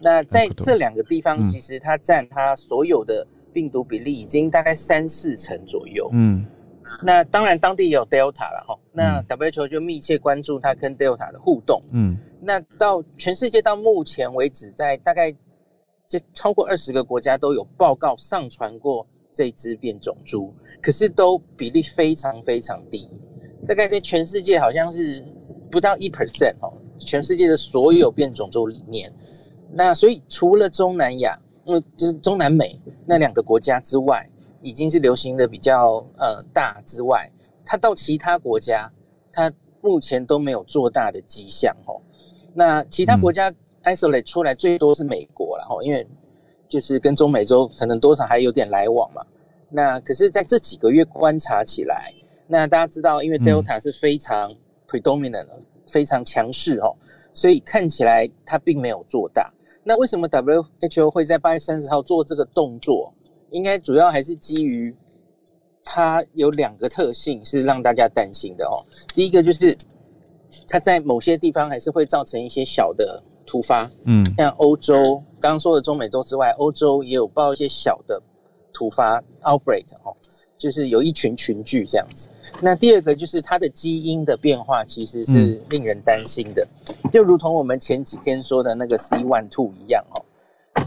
[0.00, 6.08] 那在这两个地方，其实它占它所有的病毒比例已经大概三四成左右。
[6.12, 6.44] 嗯。
[7.02, 8.78] 那当然，当地也有 Delta 了哈。
[8.92, 11.80] 那 WHO 就密切关注它跟 Delta 的互动。
[11.90, 15.34] 嗯，那到全世界到目前为止，在大概
[16.08, 23.10] 这超过二十个国家都有报告上传过这只变种株，可是都比例非常非常低，
[23.66, 25.24] 大概在全世界好像是
[25.70, 26.72] 不到一 percent 哦。
[26.98, 29.12] 全世界的所有变种株里面，
[29.72, 34.26] 那所以除了中南亚，嗯，就是中南美那两个国家之外。
[34.66, 37.30] 已经是流行的比较呃大之外，
[37.64, 38.90] 它到其他国家，
[39.32, 42.02] 它目前都没有做大的迹象吼。
[42.52, 43.48] 那其他国家
[43.84, 46.04] isolate 出来最多是美国了吼，因为
[46.68, 49.24] 就是跟中美洲可能多少还有点来往嘛。
[49.68, 52.12] 那可是在这几个月观察起来，
[52.48, 54.52] 那大家知道，因为 Delta 是非常
[54.88, 55.46] predominant
[55.86, 56.96] 非常强势哦，
[57.32, 59.48] 所以看起来它并没有做大。
[59.84, 63.14] 那为什么 WHO 会在八月三十号做这个动作？
[63.56, 64.94] 应该主要还是基于
[65.82, 68.84] 它有两个特性是让大家担心的哦。
[69.14, 69.74] 第一个就是
[70.68, 78.20] 它在某些地方还是会造成一些小的突发，嗯，像欧洲刚刚说的中美洲之外，欧洲也有报一些小的
[78.74, 80.14] 突发 outbreak 哦，
[80.58, 82.28] 就是有一群群聚这样子。
[82.60, 86.68] 那第二个就是它的基因的变化其实是令人担心的，
[87.10, 90.20] 就如同我们前几天说的那个 C one two 一样哦。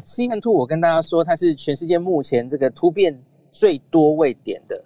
[0.06, 3.18] 新冠兔，我跟大家说，它是全世界目前这个突变
[3.52, 4.84] 最多位点的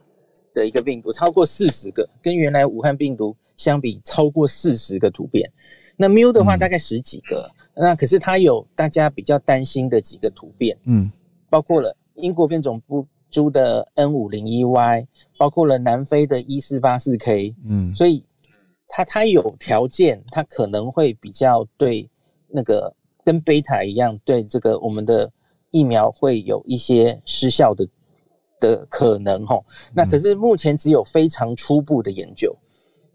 [0.53, 5.49] 的一个病毒，超过四十个，跟原来武汉病毒相比，超过四十个突变。
[5.95, 7.49] 那 Mu 的话，大概十几个。
[7.75, 11.11] 那可是它有大家比较担心的几个突变，嗯，
[11.49, 12.81] 包括了英国变种
[13.29, 18.23] 株的 N 五零一 Y，包括了南非的一四八四 K，嗯，所以
[18.87, 22.09] 它它有条件，它可能会比较对
[22.47, 22.93] 那个。
[23.25, 25.31] 跟贝塔一样，对这个我们的
[25.71, 27.87] 疫苗会有一些失效的
[28.59, 29.59] 的可能哈。
[29.93, 32.55] 那可是目前只有非常初步的研究。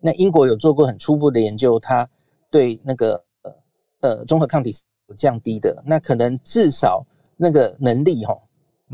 [0.01, 2.09] 那英国有做过很初步的研究，它
[2.53, 3.53] 对那个呃
[4.01, 4.73] 呃综合抗体
[5.17, 7.05] 降低的，那可能至少
[7.37, 8.39] 那个能力哈，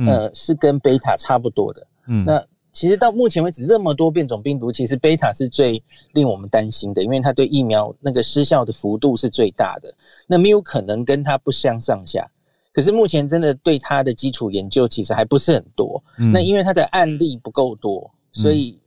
[0.07, 1.87] 呃是跟贝塔差不多的。
[2.07, 2.43] 嗯，那
[2.73, 5.83] 其实到目前为止，这么多变种病毒，其实贝塔是最
[6.15, 9.95] 令我们担心的，因为它对疫苗那个失效的幅度是最大的。
[10.27, 12.27] 那没有可能跟它不相上下，
[12.73, 16.03] 可是目前真的对它的基础研究其实还不是很多。
[16.33, 18.81] 那因为它的案例不够多，所以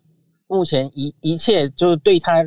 [0.48, 2.44] 目前一一切就对它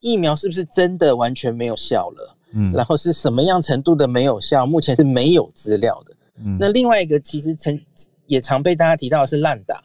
[0.00, 2.36] 疫苗是不是真的完全没有效了？
[2.52, 4.66] 嗯，然后是什么样程度的没有效？
[4.66, 6.16] 目前是没有资料的。
[6.44, 7.80] 嗯，那另外一个其实曾
[8.26, 9.84] 也常被大家提到的是烂打，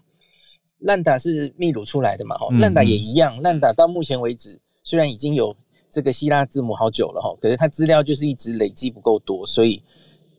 [0.80, 2.38] 烂打是秘鲁出来的嘛？
[2.38, 5.56] 哈，烂打也一样，烂打到目前为止虽然已经有。
[5.92, 9.84] 这个希腊字母好久了哈，可是它资料就是一直累积不够多，所以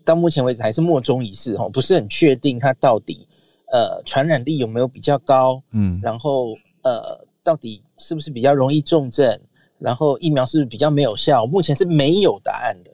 [0.04, 3.28] 到目前为止还是莫衷一是哈，不是很确定它到底
[3.70, 9.38] 呃传染力有没有比较高，嗯，然后呃到底是不是比较容易重症，
[9.78, 12.90] 然后疫苗是不是比较没有效，目前是没有答案的，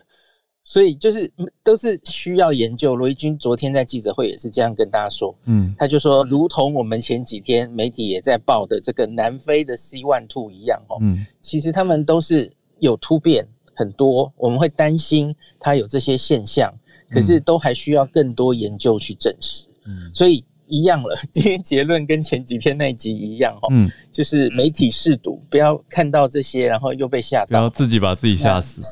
[0.69, 1.33] 所以就是
[1.65, 2.95] 都是需要研究。
[2.95, 16.71] 罗毅军昨天在记者会也是这样跟大家说，嗯，他就说，如同我们前几天媒体也在报的这个南非的 C one two 一样，哦，嗯，其实他们都是有突变很多，我们会担心它有这些现象，
[17.11, 21.17] 可是都还需要更多研究去证实，嗯，所以一样了。
[21.33, 28.83] 今天结论跟前几天那集一样，哈，嗯，就是媒体试读，不要看到这些，然后又被吓到，然后自己把自己吓死。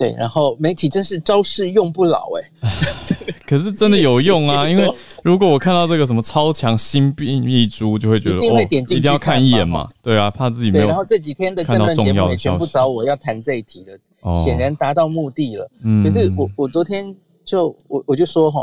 [0.00, 2.70] 对，然后媒体真是招式用不老哎，
[3.44, 4.64] 可是真的有用啊！
[4.66, 4.90] 因为
[5.22, 9.86] 如果我看到这个什么超强新病一株，就会觉得哦，一定要看一眼嘛。
[10.02, 10.88] 对啊，怕自己没有。
[10.88, 14.00] 然后这几天的看到节目也全部找我要谈这一题的，
[14.42, 15.70] 显然达到目的了。
[16.02, 18.62] 可是我我昨天就我我就说哈。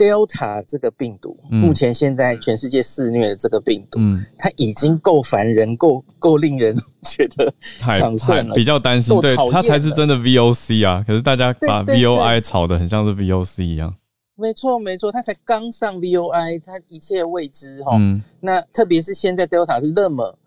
[0.00, 6.74] Delta 这个病毒，目前现在全世界肆虐的这个病毒，嗯，它已经够烦人，够够令人
[7.04, 11.04] 觉得 太太比较担心，对，它才是真的 VOC 啊。
[11.06, 13.94] 可是大家把 VOI 炒的很像是 VOC 一样。
[14.36, 17.98] 没错，没错，它才刚上 VOI，它一切未知哈。
[18.40, 20.38] 那特别是现在 Delta 是那么，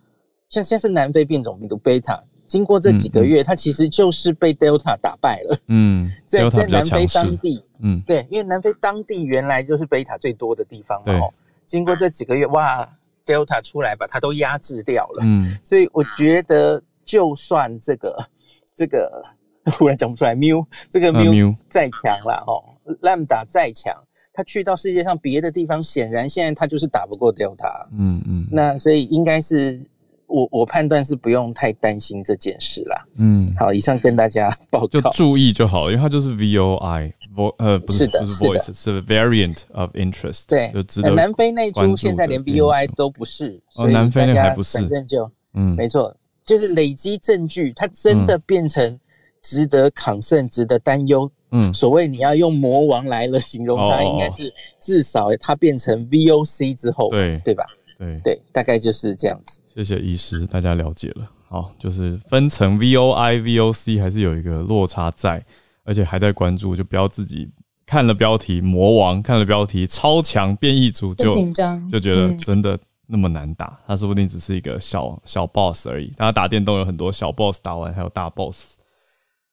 [0.49, 2.19] 像现在是南非变种病毒 Beta。
[2.45, 5.57] 经过这几个月，它其实就是被 Delta 打败了。
[5.67, 11.13] 嗯， 在在南非当地，嗯，对，因为南非当地原来就是贝塔最多的地方嘛。
[11.19, 11.33] 哦，
[11.65, 12.87] 经过这几个月，哇
[13.25, 15.21] ，Delta 出来把它都压制掉了。
[15.23, 18.29] 嗯，所以我觉得，就算这个
[18.75, 19.23] 这个
[19.77, 22.61] 忽然讲不出来，mu 这个 mu 再强了哦
[23.01, 23.95] ，Lambda 再强，
[24.33, 27.87] 他去到世界上别的地方，显然现在他就是打不过 Delta。
[27.97, 29.81] 嗯嗯，那所以应该是。
[30.28, 33.05] 我我判断是不用太担心这件事啦。
[33.15, 40.45] 嗯，好，以上跟大家报告，就注意就好，因为它就是 V O I，vo 呃不是不是 voice，是 variant of interest。
[40.47, 46.15] 对，就值得南非那株现在连 V O I 都不是，哦，南非那还不是，反正就嗯，没错，
[46.45, 48.99] 就是累积证据，它真的变成
[49.41, 51.30] 值得抗胜、值得担忧。
[51.51, 54.51] 嗯，所谓你要用魔王来了形容它，应该是
[54.82, 57.63] 至少它变成 V O C 之后，对对吧？
[57.99, 59.61] 对对，大概就是这样子。
[59.74, 61.30] 谢谢医师，大家了解了。
[61.47, 65.43] 好，就是分层 V O I V O C 还是有一个落差在，
[65.84, 67.49] 而且还在关注，就不要自己
[67.86, 73.80] 看了标题魔王，看了标题超强变异组就紧张，就觉得真的那么难打。
[73.88, 76.07] 他说不定只是一个小小 boss 而已。
[76.15, 78.78] 大家打电动有很多小 boss 打完还有大 boss。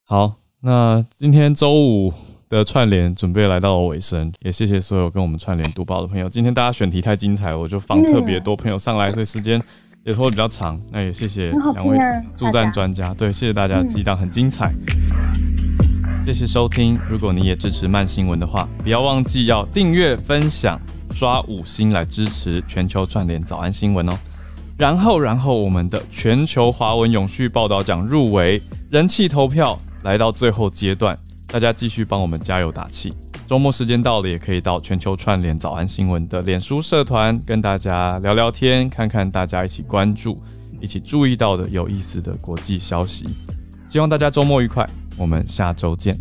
[0.04, 2.12] 好，那今天周五。
[2.50, 6.28] 的串联准备来到了尾声，也谢谢所有跟我们串联读报的朋友。
[6.28, 9.62] 今天大家选题太精彩，我就放特别多朋友上来，所以时间
[10.04, 10.80] 也拖得比较长。
[10.90, 11.98] 那也谢谢两位
[12.36, 14.72] 助战专家，对，谢谢大家，激荡很精彩。
[16.24, 20.80] 谢谢收听，如果你也支持慢新闻的话，不要忘记要订阅、分享、
[21.12, 24.12] 刷五星来支持全球串联早安新闻哦。
[24.76, 31.18] 然后，然后我们的全球华文永续报道奖入围人气投票来到最后阶段。
[31.46, 33.12] 大家继续帮我们加油打气。
[33.50, 40.40] 周末时间到了，也可以到全球串联早安新闻的脸书社团跟大家聊聊天，看看大家一起关注、
[40.80, 43.28] 一起注意到的有意思的国际消息。
[43.88, 46.14] 希望大家周末愉快，我们下周见。